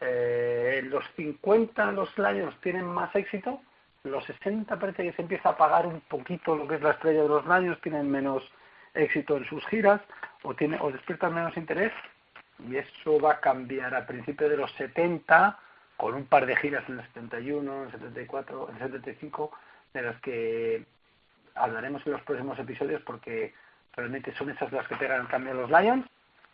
[0.00, 3.60] Eh, los 50 los Lions tienen más éxito,
[4.02, 7.22] los 60 parece que se empieza a apagar un poquito lo que es la estrella
[7.22, 8.42] de los Lions, tienen menos
[8.92, 10.00] éxito en sus giras
[10.42, 11.92] o, tiene, o despiertan menos interés
[12.68, 15.58] y eso va a cambiar a principios de los 70
[15.96, 19.52] con un par de giras en el 71, en el 74, en el 75,
[19.92, 20.84] de las que
[21.54, 23.54] hablaremos en los próximos episodios porque
[23.94, 26.06] realmente son esas las que pegan el cambio a los Lions,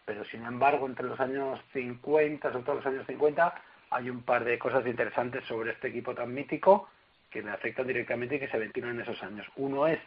[0.05, 3.55] pero sin embargo entre los años 50, sobre todo los años 50,
[3.91, 6.89] hay un par de cosas interesantes sobre este equipo tan mítico
[7.31, 9.47] que me afectan directamente y que se ventilan en esos años.
[9.57, 10.01] Uno es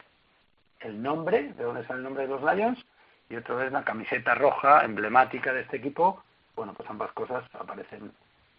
[0.81, 2.86] el nombre, de dónde sale el nombre de los Lions,
[3.29, 6.23] y otro es la camiseta roja emblemática de este equipo.
[6.55, 8.11] Bueno, pues ambas cosas aparecen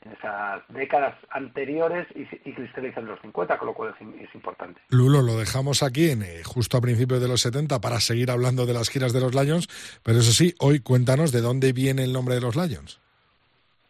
[0.05, 4.81] en esas décadas anteriores y, y cristalizan los 50, con lo cual es, importante.
[4.89, 8.67] Lulo, lo dejamos aquí en, eh, justo a principios de los 70 para seguir hablando
[8.67, 9.69] de las giras de los Lions,
[10.03, 13.01] pero eso sí, hoy cuéntanos de dónde viene el nombre de los Lions.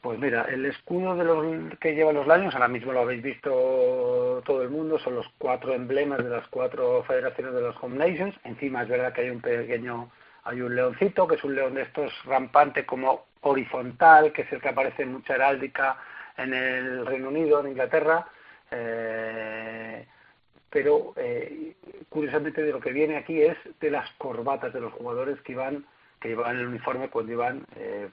[0.04, 4.42] Pues mira, el escudo de los que llevan los Lions, ahora mismo lo habéis visto
[4.44, 8.34] todo el mundo, son los cuatro emblemas de las cuatro federaciones de los Home Nations.
[8.44, 10.10] Encima es verdad que hay un pequeño,
[10.44, 14.60] hay un leoncito, que es un león de estos rampante como horizontal, que es el
[14.60, 15.98] que aparece en mucha heráldica
[16.36, 18.26] en el Reino Unido, en Inglaterra.
[18.70, 20.06] Eh,
[20.70, 21.76] pero eh,
[22.08, 25.86] curiosamente de lo que viene aquí es de las corbatas de los jugadores que iban
[26.20, 28.08] que llevaban el uniforme cuando iban eh,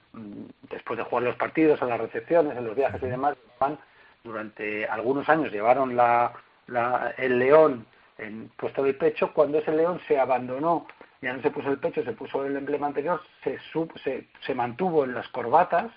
[0.70, 3.78] después de jugar los partidos, a las recepciones, en los viajes y demás, van
[4.22, 6.34] durante algunos años llevaron la,
[7.16, 7.86] el león
[8.18, 10.86] en, puesto del pecho, cuando ese león se abandonó,
[11.22, 13.58] ya no se puso el pecho, se puso el emblema anterior, se,
[14.02, 15.90] se, se mantuvo en las corbatas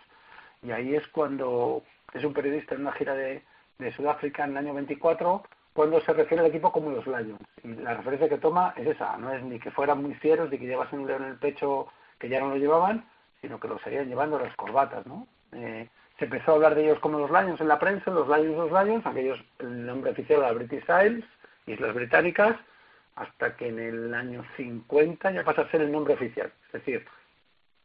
[0.62, 3.44] y ahí es cuando es un periodista en una gira de,
[3.80, 7.42] de Sudáfrica en el año 24 cuando se refiere al equipo como los Lions.
[7.64, 10.58] Y la referencia que toma es esa, no es ni que fueran muy fieros, ni
[10.58, 13.04] que llevasen un león en el pecho que ya no lo llevaban,
[13.42, 15.28] sino que lo seguían llevando las corbatas, ¿no?
[15.52, 18.56] Eh, se empezó a hablar de ellos como los Lions en la prensa, los Lions,
[18.56, 21.26] los Lions, aquellos, el nombre oficial era British Isles,
[21.66, 22.56] Islas Británicas,
[23.16, 26.52] hasta que en el año 50 ya pasa a ser el nombre oficial.
[26.68, 27.06] Es decir,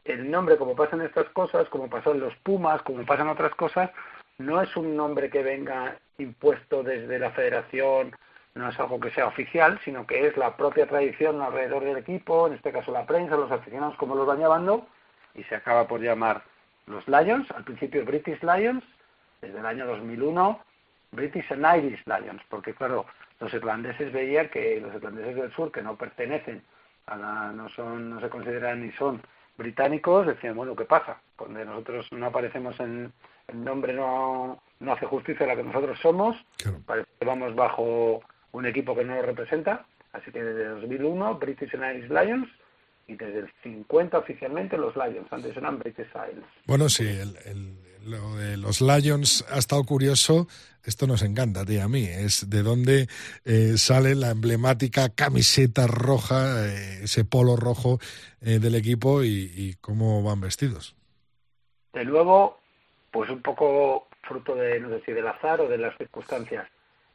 [0.05, 3.91] el nombre, como pasan estas cosas, como pasó en los Pumas, como pasan otras cosas,
[4.39, 8.15] no es un nombre que venga impuesto desde la federación
[8.55, 12.47] no es algo que sea oficial, sino que es la propia tradición alrededor del equipo,
[12.47, 14.87] en este caso la prensa, los aficionados, como los van llamando,
[15.35, 16.43] y se acaba por llamar
[16.87, 18.85] los Lions, al principio British Lions,
[19.41, 20.61] desde el año 2001
[21.13, 23.07] British and Irish Lions, porque claro,
[23.41, 26.63] los irlandeses veían que los irlandeses del sur, que no pertenecen
[27.07, 29.21] a la, no son, no se consideran ni son
[29.57, 31.21] británicos, decían, bueno, ¿qué pasa?
[31.37, 33.13] Cuando nosotros no aparecemos en
[33.49, 36.37] el nombre no, no hace justicia a la que nosotros somos,
[36.87, 38.23] parece que vamos bajo
[38.53, 42.49] un equipo que no lo representa, así que desde 2001 British and Irish Lions
[43.07, 46.45] y desde el 50 oficialmente los Lions, antes eran British Isles.
[46.67, 50.47] Bueno, sí, el, lo de los Lions ha estado curioso,
[50.85, 53.09] esto nos encanta, tía, a mí, es de dónde
[53.45, 57.99] eh, sale la emblemática camiseta roja, eh, ese polo rojo
[58.41, 60.97] eh, del equipo y, y cómo van vestidos.
[61.93, 62.59] De luego,
[63.11, 66.67] pues un poco fruto de, no sé si del azar o de las circunstancias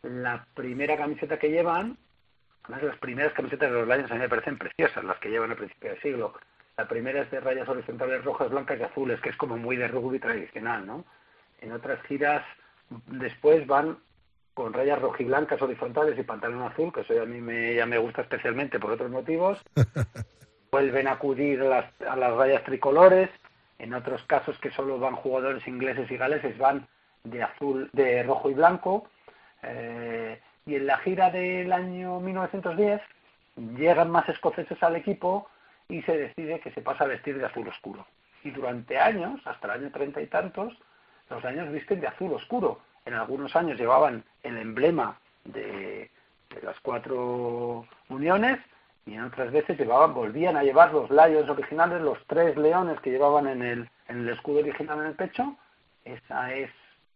[0.05, 1.97] la primera camiseta que llevan,
[2.63, 5.51] además las primeras camisetas de los Lions a mí me parecen preciosas, las que llevan
[5.51, 6.33] a principio del siglo.
[6.77, 9.87] La primera es de rayas horizontales rojas, blancas y azules, que es como muy de
[9.87, 11.05] rugby tradicional, ¿no?
[11.61, 12.43] En otras giras
[13.07, 13.97] después van
[14.53, 18.21] con rayas rojiblancas horizontales y pantalón azul, que eso a mí me, ya me gusta
[18.21, 19.61] especialmente por otros motivos.
[20.71, 23.29] Vuelven a acudir a las, a las rayas tricolores.
[23.79, 26.87] En otros casos que solo van jugadores ingleses y galeses van
[27.23, 29.09] de azul, de rojo y blanco.
[29.63, 33.01] Eh, y en la gira del año 1910
[33.77, 35.47] llegan más escoceses al equipo
[35.89, 38.05] y se decide que se pasa a vestir de azul oscuro.
[38.43, 40.73] Y durante años, hasta el año treinta y tantos,
[41.29, 42.79] los años visten de azul oscuro.
[43.05, 46.09] En algunos años llevaban el emblema de,
[46.61, 48.59] las cuatro uniones
[49.05, 53.11] y en otras veces llevaban, volvían a llevar los layos originales, los tres leones que
[53.11, 55.55] llevaban en el, en el escudo original en el pecho.
[56.03, 56.71] Esa es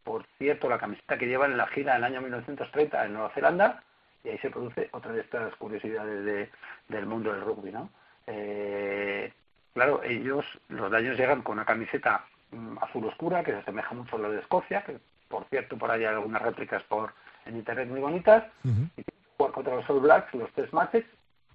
[0.10, 3.84] por cierto, la camiseta que llevan en la gira del año 1930 en Nueva Zelanda,
[4.24, 6.50] y ahí se produce otra de estas curiosidades
[6.88, 7.92] del mundo del rugby, ¿no?
[8.30, 9.34] Eh,
[9.74, 14.16] claro, ellos, los daños llegan con una camiseta mm, azul oscura, que se asemeja mucho
[14.16, 17.14] a la de Escocia, que por cierto por ahí hay algunas réplicas por
[17.46, 19.04] en internet muy bonitas, y
[19.38, 21.06] jugar contra los All Blacks, los tres matches,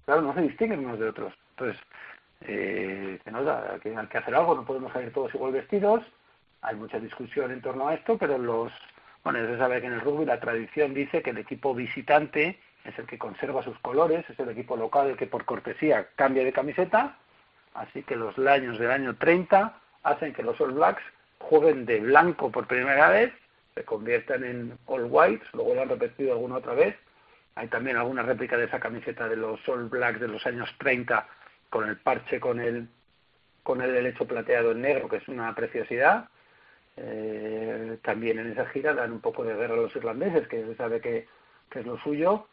[0.05, 1.33] claro, no se distinguen unos de otros.
[1.51, 1.81] Entonces,
[2.41, 6.03] eh, se nota que hay que hacer algo, no podemos salir todos igual vestidos,
[6.61, 8.73] hay mucha discusión en torno a esto, pero los
[9.25, 12.97] bueno, se sabe que en el rugby la tradición dice que el equipo visitante es
[12.99, 16.53] el que conserva sus colores, es el equipo local el que por cortesía cambia de
[16.53, 17.17] camiseta,
[17.73, 19.73] así que los años del año 30
[20.03, 21.03] hacen que los All Blacks
[21.39, 23.33] jueguen de blanco por primera vez,
[23.73, 26.95] se conviertan en All Whites, luego lo han repetido alguna otra vez,
[27.55, 31.27] hay también alguna réplica de esa camiseta de los All Blacks de los años 30
[31.69, 32.87] con el parche con el
[33.63, 36.29] con el derecho plateado en negro, que es una preciosidad,
[36.97, 40.75] eh, también en esa gira dan un poco de guerra a los irlandeses, que se
[40.75, 41.27] sabe que,
[41.73, 42.47] es lo suyo.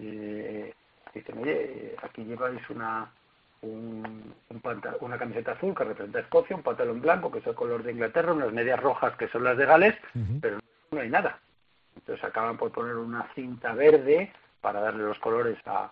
[0.00, 0.72] Eh,
[1.14, 3.10] dicen, oye, aquí lleváis una,
[3.62, 4.34] un,
[5.00, 8.32] una camiseta azul que representa Escocia, un pantalón blanco que es el color de Inglaterra,
[8.32, 9.94] unas medias rojas que son las de Gales,
[10.40, 10.58] pero
[10.90, 11.40] no hay nada.
[11.96, 15.90] Entonces acaban por poner una cinta verde para darle los colores a,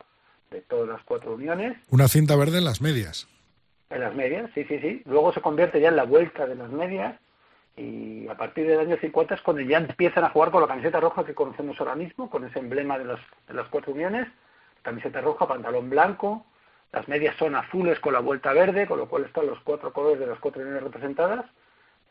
[0.51, 1.77] de todas las cuatro uniones.
[1.91, 3.29] Una cinta verde en las medias.
[3.91, 5.03] En las medias, sí, sí, sí.
[5.05, 7.19] Luego se convierte ya en la vuelta de las medias
[7.77, 10.99] y a partir del año 50 es cuando ya empiezan a jugar con la camiseta
[10.99, 14.27] roja que conocemos ahora mismo, con ese emblema de, los, de las cuatro uniones,
[14.83, 16.47] camiseta roja, pantalón blanco,
[16.93, 20.19] las medias son azules con la vuelta verde, con lo cual están los cuatro colores
[20.19, 21.45] de las cuatro uniones representadas,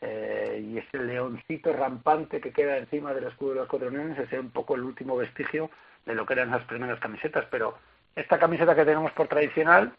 [0.00, 4.32] eh, y ese leoncito rampante que queda encima del escudo de los cuatro uniones es
[4.38, 5.70] un poco el último vestigio
[6.04, 7.76] de lo que eran las primeras camisetas, pero
[8.14, 9.92] esta camiseta que tenemos por tradicional,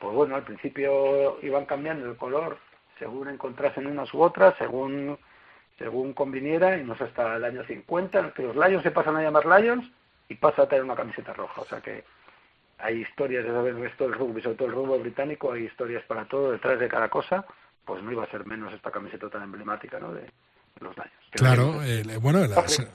[0.00, 2.58] pues bueno, al principio iban cambiando el color
[2.98, 5.18] según encontrasen unas u otras, según
[5.78, 9.16] según conviniera, y no sé hasta el año 50 en que los Lions se pasan
[9.16, 9.90] a llamar Lions
[10.28, 11.62] y pasa a tener una camiseta roja.
[11.62, 12.04] O sea que
[12.78, 16.26] hay historias, de saber el del rugby, sobre todo el rugby británico, hay historias para
[16.26, 17.44] todo detrás de cada cosa,
[17.84, 20.12] pues no iba a ser menos esta camiseta tan emblemática ¿no?
[20.12, 20.30] de,
[20.80, 20.94] los.
[21.34, 22.46] Claro, eh, bueno,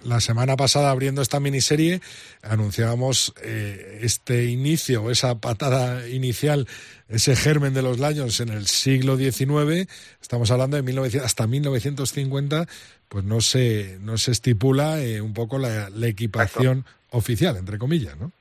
[0.03, 1.99] la, semana pasada abriendo esta miniserie
[2.41, 6.65] anunciábamos eh, este inicio, esa patada inicial,
[7.09, 9.89] ese germen de los Lions en el siglo XIX,
[10.21, 12.65] estamos hablando de 1900, hasta 1950,
[13.09, 18.31] pues no se, no se estipula eh, un poco la, equipación oficial, entre comillas, ¿no?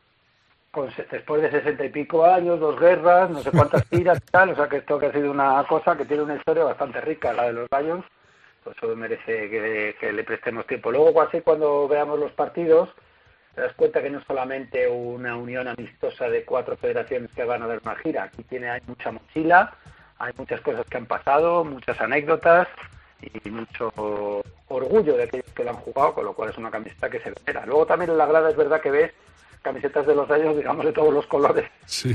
[0.70, 4.51] Pues después de sesenta y pico años, dos guerras, no sé cuántas tiras y tal,
[4.51, 7.32] o sea que esto que ha sido una cosa que tiene una historia bastante rica,
[7.32, 8.05] la de los Lions,
[8.70, 10.90] eso merece que, le prestemos tiempo.
[10.90, 12.88] Luego, así cuando veamos los partidos,
[13.54, 17.62] te das cuenta que no es solamente una unión amistosa de cuatro federaciones que van
[17.62, 19.74] a dar una gira, aquí tiene hay mucha mochila,
[20.18, 22.68] hay muchas cosas que han pasado, muchas anécdotas
[23.20, 23.92] y mucho
[24.68, 27.30] orgullo de aquellos que lo han jugado, con lo cual es una camiseta que se
[27.30, 27.66] espera.
[27.66, 29.12] Luego también en la grada es verdad que ves
[29.62, 31.68] camisetas de los años, digamos, de todos los colores,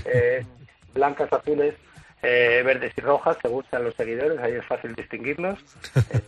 [0.06, 0.46] eh,
[0.94, 1.76] blancas, azules,
[2.24, 5.60] eh, verdes y rojas, según sean los seguidores, ahí es fácil distinguirlos.
[6.14, 6.22] Eh,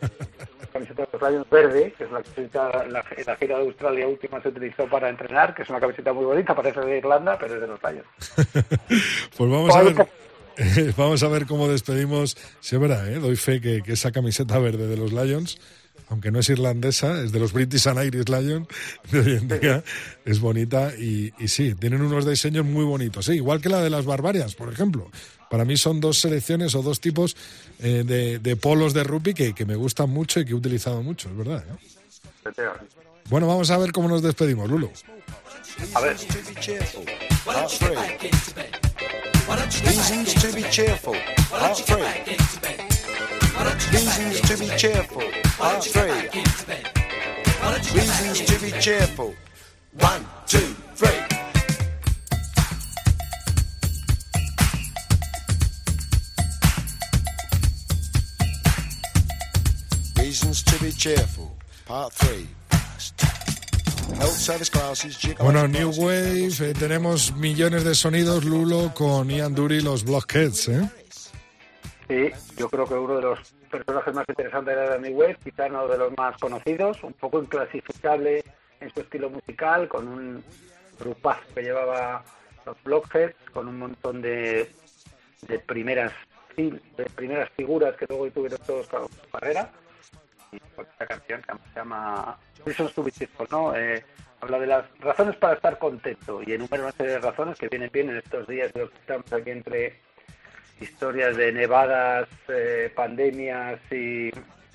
[0.60, 4.08] la camiseta de los Lions verde, que es la camiseta, la, la, gira de Australia
[4.08, 7.56] última se utilizó para entrenar, que es una camiseta muy bonita, parece de Irlanda, pero
[7.56, 8.08] es de los Lions.
[9.38, 10.08] pues vamos a ver.
[10.98, 12.36] vamos a ver cómo despedimos.
[12.74, 13.20] Verá, ¿eh?
[13.20, 15.58] doy fe que, que esa camiseta verde de los Lions
[16.10, 18.68] aunque no es irlandesa, es de los British and Irish Lions
[19.12, 19.84] de hoy en día,
[20.24, 23.36] es bonita y, y, sí, tienen unos diseños muy bonitos, ¿eh?
[23.36, 25.10] igual que la de las Barbarias, por ejemplo.
[25.50, 27.36] Para mí son dos selecciones o dos tipos
[27.80, 28.04] eh,
[28.42, 31.64] de, polos de rugby que, me gustan mucho y que he utilizado mucho, es verdad.
[31.68, 32.64] ¿eh?
[33.30, 34.92] Bueno, vamos a ver cómo nos despedimos, Lulo.
[35.94, 36.16] A ver.
[49.98, 51.35] One, two, three.
[65.40, 70.70] Bueno, New Wave, eh, tenemos millones de sonidos, Lulo, con Ian Dury y los Blockheads,
[70.70, 70.90] ¿eh?
[72.08, 75.66] Sí, yo creo que uno de los personajes más interesantes de la New Wave, quizá
[75.68, 78.44] uno de los más conocidos, un poco inclasificable
[78.80, 80.44] en su estilo musical, con un
[81.00, 82.24] grupazo que llevaba
[82.66, 84.72] los Blockheads, con un montón de,
[85.48, 86.14] de primeras
[86.56, 89.70] de primeras figuras que luego tuvieron todos su carrera
[90.78, 93.12] esta canción que se llama Reasons to be
[93.52, 93.76] ¿no?
[93.76, 94.04] Eh,
[94.42, 97.90] habla de las razones para estar contento y enumera una serie de razones que vienen
[97.92, 100.00] bien en estos días de los que estamos aquí entre
[100.80, 104.30] historias de nevadas, eh, pandemias y,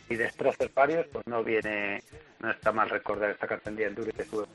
[0.08, 2.02] y, destrozos varios, pues no viene,
[2.40, 4.46] no está mal recordar esta canción de Enduro que estuve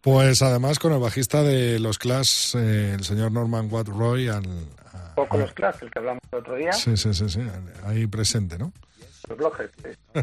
[0.00, 4.44] pues además con el bajista de los Clash, eh, el señor Norman Watt-Roy, al,
[5.14, 6.72] poco los Clash, el que hablamos el otro día.
[6.72, 7.40] Sí, sí, sí, sí,
[7.84, 8.72] ahí presente, ¿no?
[9.28, 9.90] Los blogs, sí.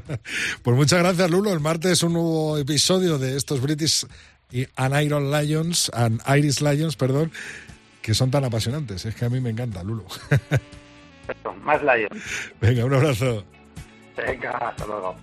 [0.64, 1.54] pues muchas gracias, Lulo.
[1.54, 4.06] El martes un nuevo episodio de estos British
[4.52, 4.66] y
[5.02, 7.32] Iron Lions, and Irish Lions, perdón,
[8.02, 9.06] que son tan apasionantes.
[9.06, 10.06] Es que a mí me encanta, Lulo.
[11.62, 12.24] más Lions.
[12.60, 13.46] Venga, un abrazo.
[14.16, 15.16] Venga, hasta luego.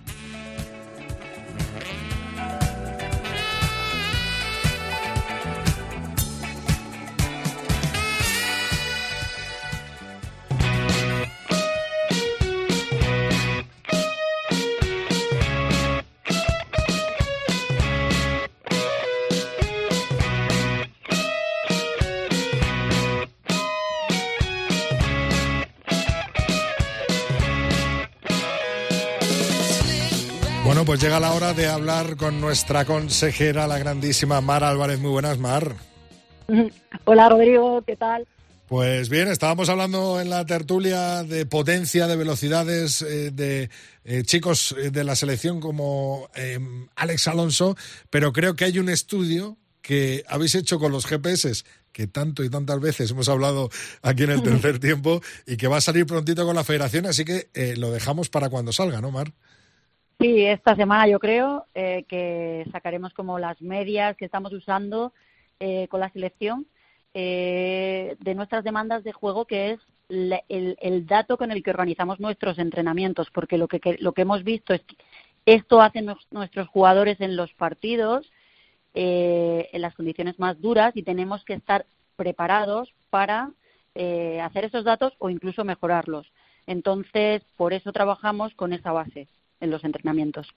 [30.95, 34.97] Pues llega la hora de hablar con nuestra consejera, la grandísima Mar Álvarez.
[34.97, 35.75] Muy buenas, Mar.
[37.03, 38.25] Hola, Rodrigo, ¿qué tal?
[38.69, 43.69] Pues bien, estábamos hablando en la tertulia de potencia, de velocidades, eh, de
[44.05, 46.29] eh, chicos eh, de la selección como
[46.95, 47.75] Alex Alonso,
[48.09, 52.49] pero creo que hay un estudio que habéis hecho con los GPS que tanto y
[52.49, 53.69] tantas veces hemos hablado
[54.01, 57.25] aquí en el tercer tiempo y que va a salir prontito con la federación, así
[57.25, 59.33] que lo dejamos para cuando salga, ¿no, Mar?
[60.19, 65.13] Sí, esta semana yo creo eh, que sacaremos como las medias que estamos usando
[65.59, 66.65] eh, con la selección
[67.13, 72.59] eh, de nuestras demandas de juego, que es el, dato con el que organizamos nuestros
[72.59, 74.97] entrenamientos, porque lo que, lo que hemos visto es que
[75.45, 78.29] esto hacen nuestros jugadores en los partidos,
[78.93, 81.85] eh, en las condiciones más duras, y tenemos que estar
[82.17, 83.51] preparados para
[83.93, 86.31] eh, hacer esos datos o incluso mejorarlos.
[86.67, 89.27] Entonces, por eso trabajamos con esa base
[89.59, 90.47] en los entrenamientos.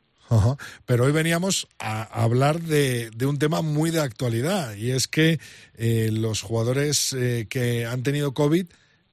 [0.84, 5.38] Pero hoy veníamos a hablar de, un tema muy de actualidad y es que
[5.74, 8.66] eh, los jugadores eh, que han tenido COVID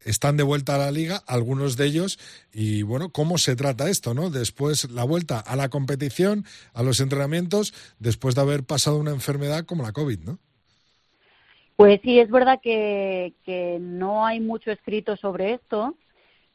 [0.03, 2.19] están de vuelta a la liga, algunos de ellos,
[2.53, 4.29] y bueno, ¿cómo se trata esto, no?
[4.29, 9.65] Después la vuelta a la competición, a los entrenamientos, después de haber pasado una enfermedad
[9.65, 10.37] como la COVID, ¿no?
[11.75, 15.95] Pues sí, es verdad que, que no hay mucho escrito sobre esto,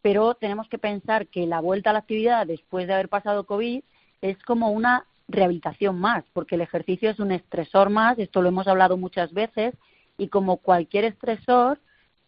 [0.02, 3.82] pero tenemos que pensar que la vuelta a la actividad después de haber pasado COVID
[4.22, 8.66] es como una rehabilitación más, porque el ejercicio es un estresor más, esto lo hemos
[8.66, 9.74] hablado muchas veces,
[10.18, 11.78] y como cualquier estresor,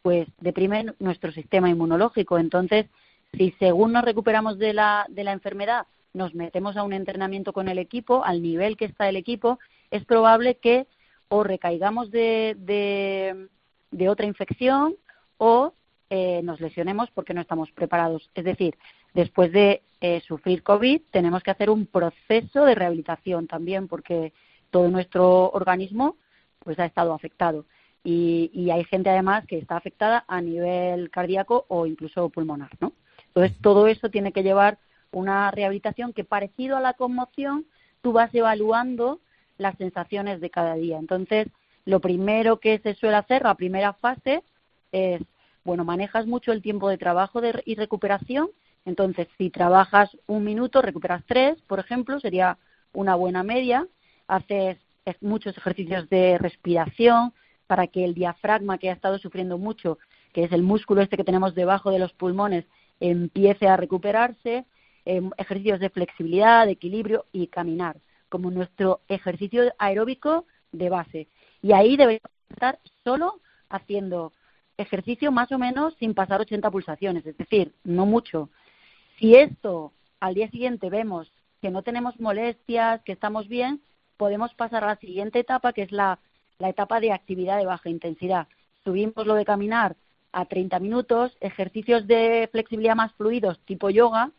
[0.02, 2.38] pues deprime nuestro sistema inmunológico.
[2.38, 2.86] Entonces,
[3.32, 7.68] si según nos recuperamos de la, de la enfermedad, nos metemos a un entrenamiento con
[7.68, 9.58] el equipo, al nivel que está el equipo,
[9.90, 10.86] es probable que
[11.28, 13.48] o recaigamos de, de,
[13.90, 14.96] de otra infección
[15.38, 15.72] o
[16.14, 18.28] eh, nos lesionemos porque no estamos preparados.
[18.34, 18.76] Es decir,
[19.14, 24.34] después de eh, sufrir COVID tenemos que hacer un proceso de rehabilitación también porque
[24.70, 26.16] todo nuestro organismo
[26.58, 27.64] pues ha estado afectado.
[28.04, 32.92] Y, hay gente además que está afectada a nivel cardíaco o incluso pulmonar, ¿no?
[33.28, 34.76] Entonces todo eso tiene que llevar
[35.12, 37.64] una rehabilitación que parecido a la conmoción
[38.02, 39.20] tú vas evaluando
[39.56, 40.98] las sensaciones de cada día.
[40.98, 41.48] Entonces
[41.86, 44.42] lo primero que se suele hacer, la primera fase,
[44.92, 45.22] es
[45.64, 48.48] bueno, manejas mucho el tiempo de trabajo y recuperación,
[48.84, 52.58] entonces si trabajas un minuto, recuperas tres, por ejemplo, sería
[52.92, 53.86] una buena media,
[54.26, 54.78] haces
[55.20, 57.32] muchos ejercicios de respiración
[57.66, 59.98] para que el diafragma que ha estado sufriendo mucho,
[60.32, 62.64] que es el músculo este que tenemos debajo de los pulmones,
[63.00, 64.64] empiece a recuperarse,
[65.04, 67.96] em, ejercicios de flexibilidad, de equilibrio y caminar,
[68.28, 71.28] como nuestro ejercicio aeróbico de base.
[71.62, 74.32] Y ahí debemos estar solo haciendo
[74.76, 78.48] ejercicio más o menos sin pasar 80 pulsaciones, es decir, no mucho.
[79.18, 83.80] Si esto al día siguiente vemos que no tenemos molestias, que estamos bien,
[84.16, 86.18] podemos pasar a la siguiente etapa, que es la,
[86.58, 88.48] la etapa de actividad de baja intensidad.
[88.84, 89.96] Subimos lo de caminar
[90.32, 94.30] a 30 minutos, ejercicios de flexibilidad más fluidos, tipo yoga,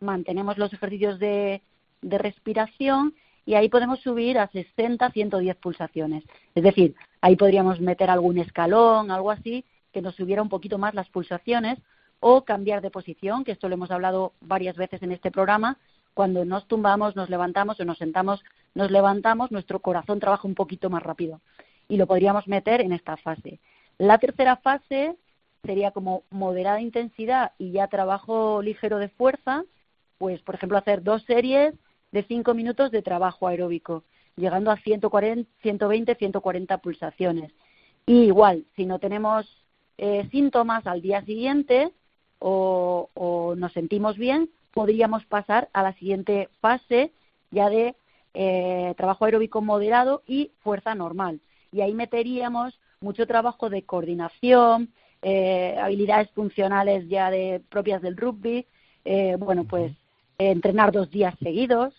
[0.00, 1.62] mantenemos los ejercicios de,
[2.02, 3.14] de respiración
[3.44, 6.24] y ahí podemos subir a 60, 110 pulsaciones.
[6.54, 10.94] Es decir, ahí podríamos meter algún escalón, algo así, que nos subiera un poquito más
[10.94, 11.78] las pulsaciones
[12.20, 15.78] o cambiar de posición, que esto lo hemos hablado varias veces en este programa.
[16.14, 18.42] Cuando nos tumbamos, nos levantamos o nos sentamos,
[18.74, 21.40] nos levantamos, nuestro corazón trabaja un poquito más rápido
[21.88, 23.58] y lo podríamos meter en esta fase.
[23.98, 25.16] La tercera fase
[25.62, 29.64] sería como moderada intensidad y ya trabajo ligero de fuerza,
[30.18, 31.74] pues por ejemplo hacer dos series
[32.12, 34.04] de cinco minutos de trabajo aeróbico,
[34.36, 37.52] llegando a 140, 120, 140 pulsaciones.
[38.06, 39.46] Y igual, si no tenemos
[40.02, 41.92] eh, síntomas al día siguiente
[42.38, 47.12] o, nos sentimos bien, podríamos pasar a la siguiente fase
[47.50, 47.94] ya de
[48.32, 51.40] eh, trabajo aeróbico moderado y fuerza normal.
[51.70, 54.88] Y ahí meteríamos mucho trabajo de coordinación,
[55.20, 58.66] eh, habilidades funcionales ya de propias del rugby,
[59.38, 59.92] bueno, pues
[60.38, 61.92] entrenar dos días seguidos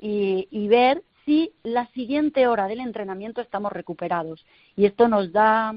[0.00, 4.44] y, y, ver si la siguiente hora del entrenamiento estamos recuperados.
[4.74, 5.76] Y esto nos da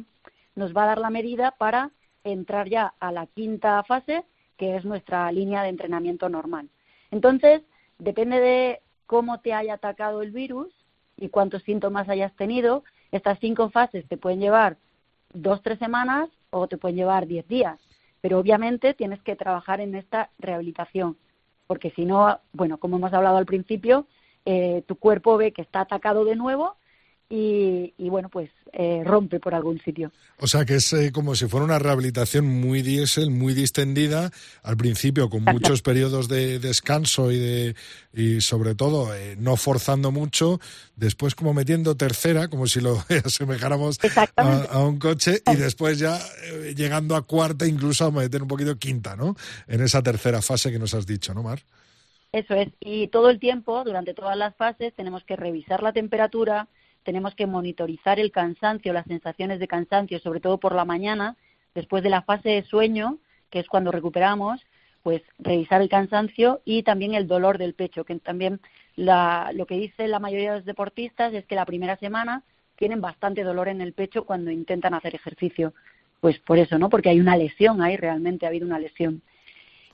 [0.58, 1.92] nos va a dar la medida para
[2.24, 4.26] entrar ya a la quinta fase,
[4.58, 6.68] que es nuestra línea de entrenamiento normal.
[7.12, 7.62] Entonces,
[8.00, 10.68] depende de cómo te haya atacado el virus
[11.16, 14.78] y cuántos síntomas hayas tenido, estas cinco fases te pueden llevar
[15.32, 17.80] dos, tres semanas o te pueden llevar diez días.
[18.20, 21.18] Pero obviamente tienes que trabajar en esta rehabilitación,
[21.68, 24.08] porque si no, bueno, como hemos hablado al principio,
[24.46, 26.76] eh, tu cuerpo ve que está atacado de nuevo
[27.30, 30.12] y, bueno, pues eh, rompe por algún sitio.
[30.40, 34.32] O sea que es eh, como si fuera una rehabilitación muy diésel, muy distendida,
[34.64, 37.76] al principio con muchos periodos de descanso y, de,
[38.14, 40.62] y sobre todo eh, no forzando mucho,
[40.96, 44.00] después como metiendo tercera, como si lo asemejáramos
[44.38, 46.18] a, un coche, y después ya
[46.76, 49.36] llegando a cuarta, incluso a meter un poquito quinta, ¿no?
[49.68, 51.60] En esa tercera fase que nos has dicho, ¿no, Mar?
[52.32, 56.68] Eso es, y todo el tiempo, durante todas las fases, tenemos que revisar la temperatura,
[57.08, 61.38] tenemos que monitorizar el cansancio, las sensaciones de cansancio, sobre todo por la mañana,
[61.74, 63.18] después de la fase de sueño,
[63.50, 64.60] que es cuando recuperamos,
[65.04, 68.60] pues revisar el cansancio y también el dolor del pecho, que también
[68.98, 72.44] lo que dice la mayoría de los deportistas es que la primera semana
[72.76, 75.74] tienen bastante dolor en el pecho cuando intentan hacer ejercicio.
[76.20, 76.90] pues por eso, ¿no?
[76.90, 79.22] Porque hay una lesión ahí, realmente ha habido una lesión.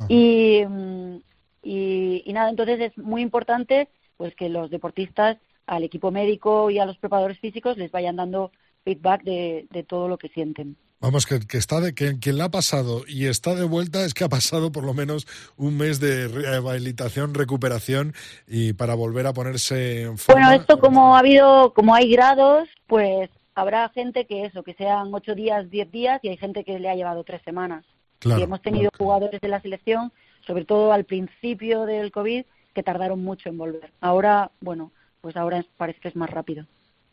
[0.07, 1.17] Y, mm,
[1.61, 3.87] y, y, nada, entonces es muy importante
[4.17, 8.51] pues que los deportistas, al equipo médico y a los preparadores físicos les vayan dando
[8.83, 10.77] feedback de, de todo lo que sienten.
[11.03, 14.13] Vamos, que, que está de que quien la ha pasado y está de vuelta es
[14.13, 15.27] que ha pasado por lo menos
[15.57, 18.13] un mes de rehabilitación, recuperación
[18.47, 20.47] y para volver a ponerse en forma.
[20.47, 25.13] Bueno, esto como ha habido, como hay grados, pues habrá gente que eso, que sean
[25.13, 27.83] ocho días, diez días y hay gente que le ha llevado tres semanas.
[28.23, 30.13] y hemos tenido jugadores de la selección,
[30.47, 33.91] sobre todo al principio del COVID, que tardaron mucho en volver.
[33.99, 34.93] Ahora, bueno,
[35.23, 36.65] pues ahora parece que es más rápido.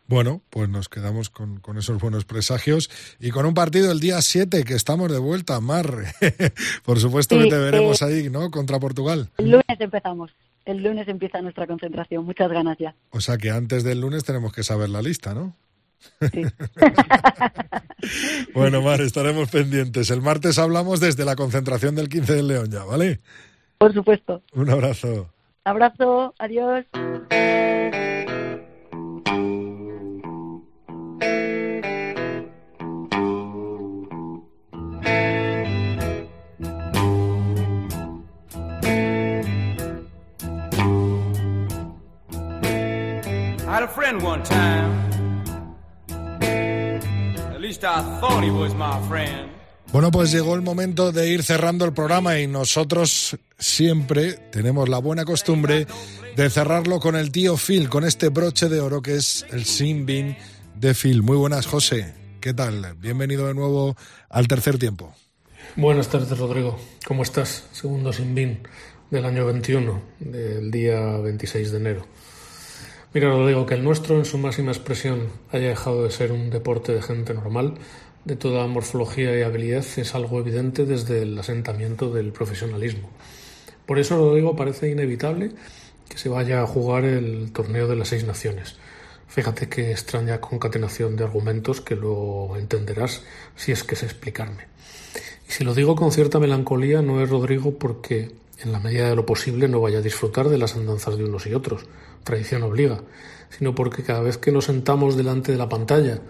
[0.08, 4.20] Bueno, pues nos quedamos con, con, esos buenos presagios y con un partido el día
[4.20, 5.86] 7 que estamos de vuelta, Mar.
[6.84, 8.50] Por supuesto que te veremos ahí, ¿no?
[8.50, 9.30] Contra Portugal.
[9.38, 10.32] El lunes empezamos.
[10.64, 12.24] El lunes empieza nuestra concentración.
[12.24, 12.96] Muchas ganas ya.
[13.10, 15.54] O sea que antes del lunes tenemos que saber la lista, ¿no?
[16.32, 16.42] Sí.
[18.54, 20.10] bueno, Mar, estaremos pendientes.
[20.10, 23.20] El martes hablamos desde la concentración del 15 del León ya, ¿vale?
[23.78, 24.42] Por supuesto.
[24.52, 25.30] Un abrazo.
[25.62, 26.86] Abrazo, adiós.
[49.92, 54.98] Bueno, pues llegó el momento de ir cerrando el programa y nosotros siempre tenemos la
[54.98, 55.86] buena costumbre
[56.34, 60.06] de cerrarlo con el tío Phil, con este broche de oro que es el Sin
[60.06, 61.22] de Phil.
[61.22, 62.12] Muy buenas, José.
[62.40, 62.96] ¿Qué tal?
[62.96, 63.96] Bienvenido de nuevo
[64.28, 65.14] al tercer tiempo.
[65.76, 66.80] Buenas tardes, Rodrigo.
[67.06, 67.64] ¿Cómo estás?
[67.70, 72.06] Segundo Sin del año 21, del día 26 de enero.
[73.12, 76.48] Mira, lo digo, que el nuestro en su máxima expresión haya dejado de ser un
[76.48, 77.74] deporte de gente normal,
[78.24, 83.10] de toda morfología y habilidad, es algo evidente desde el asentamiento del profesionalismo.
[83.84, 85.50] Por eso, lo digo, parece inevitable
[86.08, 88.76] que se vaya a jugar el torneo de las seis naciones.
[89.26, 93.24] Fíjate qué extraña concatenación de argumentos que luego entenderás
[93.56, 94.68] si es que sé explicarme.
[95.48, 98.30] Y si lo digo con cierta melancolía, no es Rodrigo porque,
[98.60, 101.48] en la medida de lo posible, no vaya a disfrutar de las andanzas de unos
[101.48, 101.86] y otros
[102.24, 103.02] tradición obliga,
[103.50, 106.20] sino porque cada vez que nos sentamos delante de la pantalla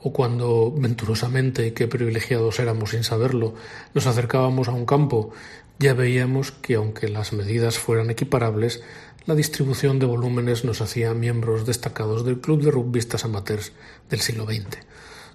[0.00, 3.54] o cuando venturosamente, y qué privilegiados éramos sin saberlo,
[3.94, 5.30] nos acercábamos a un campo,
[5.78, 8.82] ya veíamos que aunque las medidas fueran equiparables,
[9.26, 13.72] la distribución de volúmenes nos hacía miembros destacados del club de rugbistas amateurs
[14.08, 14.78] del siglo XX.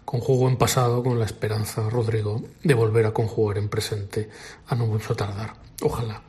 [0.05, 4.29] Conjugo en pasado con la esperanza, Rodrigo, de volver a conjugar en presente
[4.67, 5.53] a no mucho tardar.
[5.81, 6.21] Ojalá.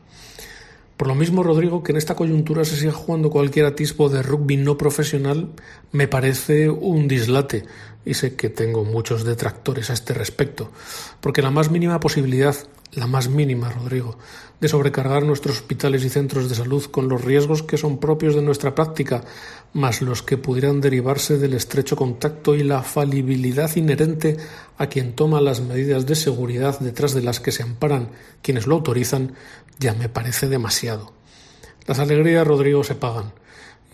[0.97, 4.57] Por lo mismo, Rodrigo, que en esta coyuntura se siga jugando cualquier atisbo de rugby
[4.57, 5.51] no profesional
[5.91, 7.65] me parece un dislate,
[8.05, 10.71] y sé que tengo muchos detractores a este respecto,
[11.21, 12.55] porque la más mínima posibilidad,
[12.97, 14.19] la más mínima, Rodrigo,
[14.61, 18.43] de sobrecargar nuestros hospitales y centros de salud con los riesgos que son propios de
[18.43, 19.25] nuestra práctica,
[19.73, 24.37] más los que pudieran derivarse del estrecho contacto y la falibilidad inherente
[24.79, 28.11] a quien toma las medidas de seguridad detrás de las que se amparan
[28.43, 29.35] quienes lo autorizan,
[29.79, 31.13] ya me parece demasiado.
[31.87, 33.33] Las alegrías, Rodrigo, se pagan.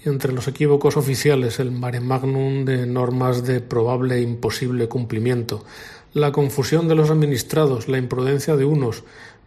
[0.05, 5.65] Y entre los equívocos oficiales, el mare magnum de normas de probable e imposible cumplimiento,
[6.13, 9.05] la confusión de los administrados, la imprudencia de unos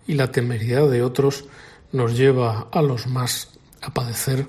[0.08, 1.46] y la temeridad de otros,
[1.92, 3.50] nos lleva a los más
[3.82, 4.48] a padecer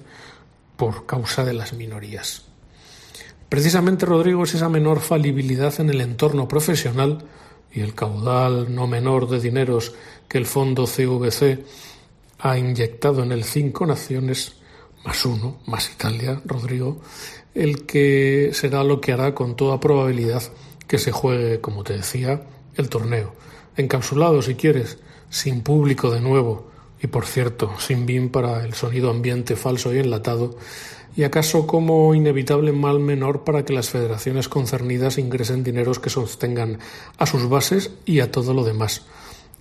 [0.76, 2.42] por causa de las minorías.
[3.48, 7.24] Precisamente, Rodrigo, es esa menor falibilidad en el entorno profesional
[7.72, 9.94] y el caudal no menor de dineros
[10.28, 11.64] que el fondo CVC
[12.38, 14.54] ha inyectado en el Cinco Naciones,
[15.04, 17.00] más uno, más Italia, Rodrigo,
[17.54, 20.42] el que será lo que hará con toda probabilidad
[20.86, 22.42] que se juegue, como te decía,
[22.76, 23.34] el torneo.
[23.76, 24.98] Encapsulado, si quieres,
[25.30, 26.70] sin público de nuevo,
[27.02, 30.56] y por cierto, sin BIM para el sonido ambiente falso y enlatado,
[31.16, 36.78] y acaso como inevitable mal menor para que las federaciones concernidas ingresen dineros que sostengan
[37.18, 39.02] a sus bases y a todo lo demás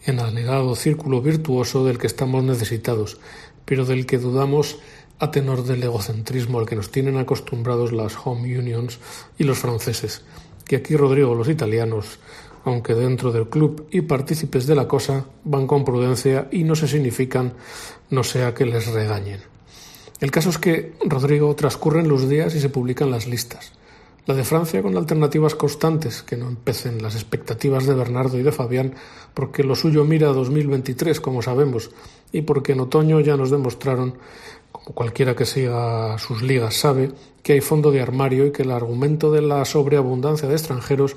[0.06, 3.20] en el anhelado círculo virtuoso del que estamos necesitados,
[3.66, 4.80] pero del que dudamos
[5.20, 9.00] a tenor del egocentrismo al que nos tienen acostumbrados las home unions
[9.38, 10.24] y los franceses,
[10.66, 12.20] que aquí Rodrigo los italianos,
[12.66, 16.88] aunque dentro del club y partícipes de la cosa, van con prudencia y no se
[16.88, 17.54] significan,
[18.10, 19.42] no sea que les regañen.
[20.20, 23.74] El caso es que, Rodrigo, transcurren los días y se publican las listas.
[24.26, 28.54] La de Francia con alternativas constantes, que no empecen las expectativas de Bernardo y de
[28.54, 28.94] Fabián,
[29.34, 31.92] porque lo suyo mira a 2023, como sabemos,
[32.32, 34.14] y porque en otoño ya nos demostraron,
[34.84, 37.12] cualquiera que siga sus ligas sabe,
[37.42, 41.16] que hay fondo de armario y que el argumento de la sobreabundancia de extranjeros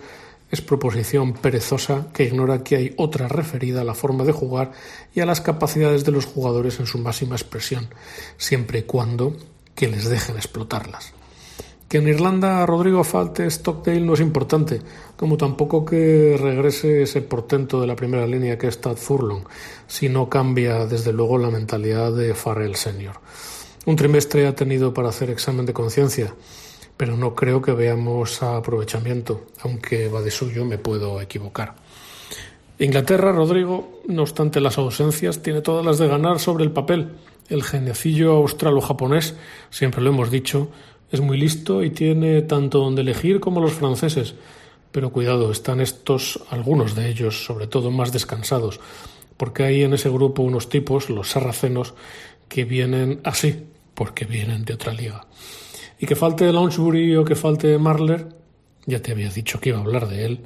[0.51, 4.73] es proposición perezosa que ignora que hay otra referida a la forma de jugar
[5.15, 7.89] y a las capacidades de los jugadores en su máxima expresión,
[8.37, 9.37] siempre y cuando
[9.75, 11.13] que les dejen explotarlas.
[11.89, 14.81] Que en Irlanda Rodrigo falte Stockdale no es importante,
[15.17, 19.45] como tampoco que regrese ese portento de la primera línea que es Tad Furlong,
[19.87, 23.21] si no cambia desde luego la mentalidad de Farrell Senior.
[23.87, 26.35] Un trimestre ha tenido para hacer examen de conciencia,
[26.97, 31.77] pero no creo que veamos aprovechamiento, aunque va de suyo me puedo equivocar.
[32.81, 37.13] Inglaterra, Rodrigo, no obstante las ausencias, tiene todas las de ganar sobre el papel.
[37.49, 39.37] El genecillo australo-japonés,
[39.71, 40.69] siempre lo hemos dicho,
[41.13, 44.35] es muy listo y tiene tanto donde elegir como los franceses.
[44.91, 48.81] Pero cuidado, están estos, algunos de ellos, sobre todo más descansados,
[49.37, 51.95] porque hay en ese grupo unos tipos, los sarracenos,
[52.49, 53.65] que vienen así,
[53.97, 55.27] porque vienen de otra liga.
[55.98, 58.28] Y que falte Lounsbury o que falte Marler,
[58.85, 60.40] ya te había dicho que iba a hablar de él.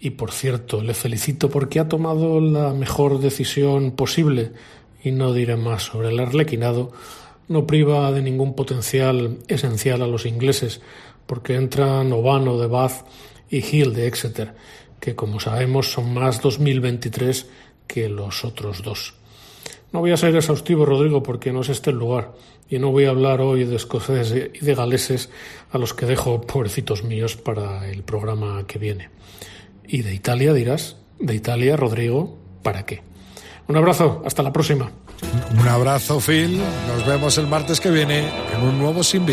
[0.00, 4.52] Y por cierto, le felicito porque ha tomado la mejor decisión posible,
[5.02, 6.92] y no diré más sobre el arlequinado,
[7.46, 10.80] no priva de ningún potencial esencial a los ingleses,
[11.26, 13.06] porque entran Ovano de Bath
[13.48, 14.54] y Hill de Exeter,
[15.00, 17.46] que como sabemos son más 2023
[17.86, 19.14] que los otros dos.
[19.92, 22.34] No voy a ser exhaustivo, Rodrigo, porque no es este el lugar,
[22.68, 25.30] y no voy a hablar hoy de escoceses y de galeses
[25.70, 29.10] a los que dejo, pobrecitos míos, para el programa que viene.
[29.86, 30.96] ¿Y de Italia dirás?
[31.18, 32.36] ¿De Italia, Rodrigo?
[32.62, 33.02] ¿Para qué?
[33.68, 34.90] Un abrazo, hasta la próxima.
[35.58, 36.60] Un abrazo, Phil.
[36.88, 39.26] Nos vemos el martes que viene en un nuevo Sin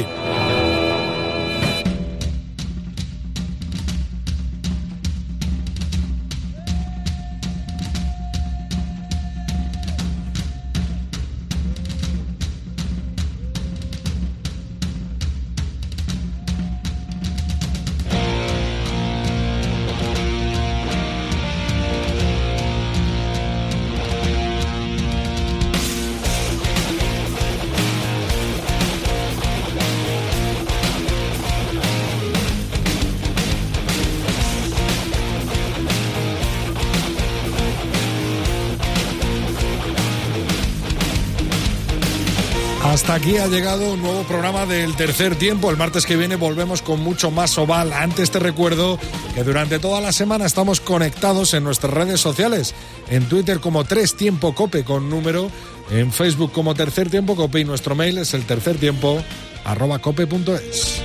[43.45, 45.69] ha llegado un nuevo programa del tercer tiempo.
[45.69, 47.93] El martes que viene volvemos con mucho más oval.
[47.93, 48.97] Antes te recuerdo
[49.35, 52.73] que durante toda la semana estamos conectados en nuestras redes sociales.
[53.07, 55.51] En Twitter como Tres Tiempo Cope con número.
[55.91, 59.23] En Facebook como Tercer Tiempo Cope y nuestro mail es el tercer tiempo
[59.63, 61.04] arroba cope.es.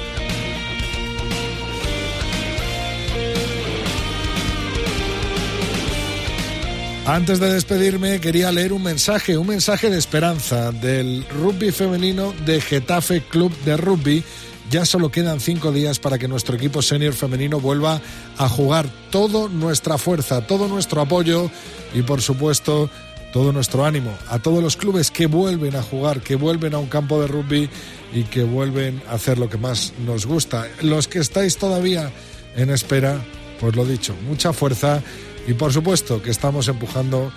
[7.10, 12.60] Antes de despedirme, quería leer un mensaje, un mensaje de esperanza del rugby femenino de
[12.60, 14.22] Getafe Club de Rugby.
[14.70, 18.00] Ya solo quedan cinco días para que nuestro equipo senior femenino vuelva
[18.38, 21.50] a jugar toda nuestra fuerza, todo nuestro apoyo
[21.92, 22.88] y, por supuesto,
[23.32, 26.86] todo nuestro ánimo a todos los clubes que vuelven a jugar, que vuelven a un
[26.86, 27.68] campo de rugby
[28.14, 30.68] y que vuelven a hacer lo que más nos gusta.
[30.80, 32.12] Los que estáis todavía
[32.54, 33.20] en espera,
[33.58, 35.02] pues lo dicho, mucha fuerza
[35.46, 37.32] y por supuesto que estamos empujando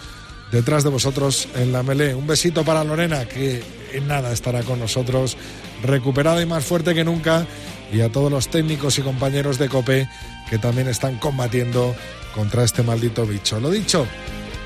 [0.51, 2.13] detrás de vosotros en la melé.
[2.13, 5.35] Un besito para Lorena, que en nada estará con nosotros,
[5.83, 7.45] recuperada y más fuerte que nunca,
[7.91, 10.07] y a todos los técnicos y compañeros de COPE
[10.49, 11.95] que también están combatiendo
[12.35, 13.59] contra este maldito bicho.
[13.59, 14.07] Lo dicho,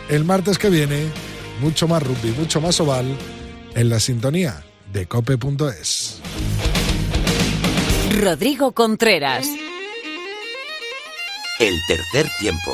[0.09, 1.07] el martes que viene,
[1.61, 3.05] mucho más rugby, mucho más oval,
[3.75, 6.21] en la sintonía de cope.es.
[8.19, 9.47] Rodrigo Contreras.
[11.59, 12.73] El tercer tiempo.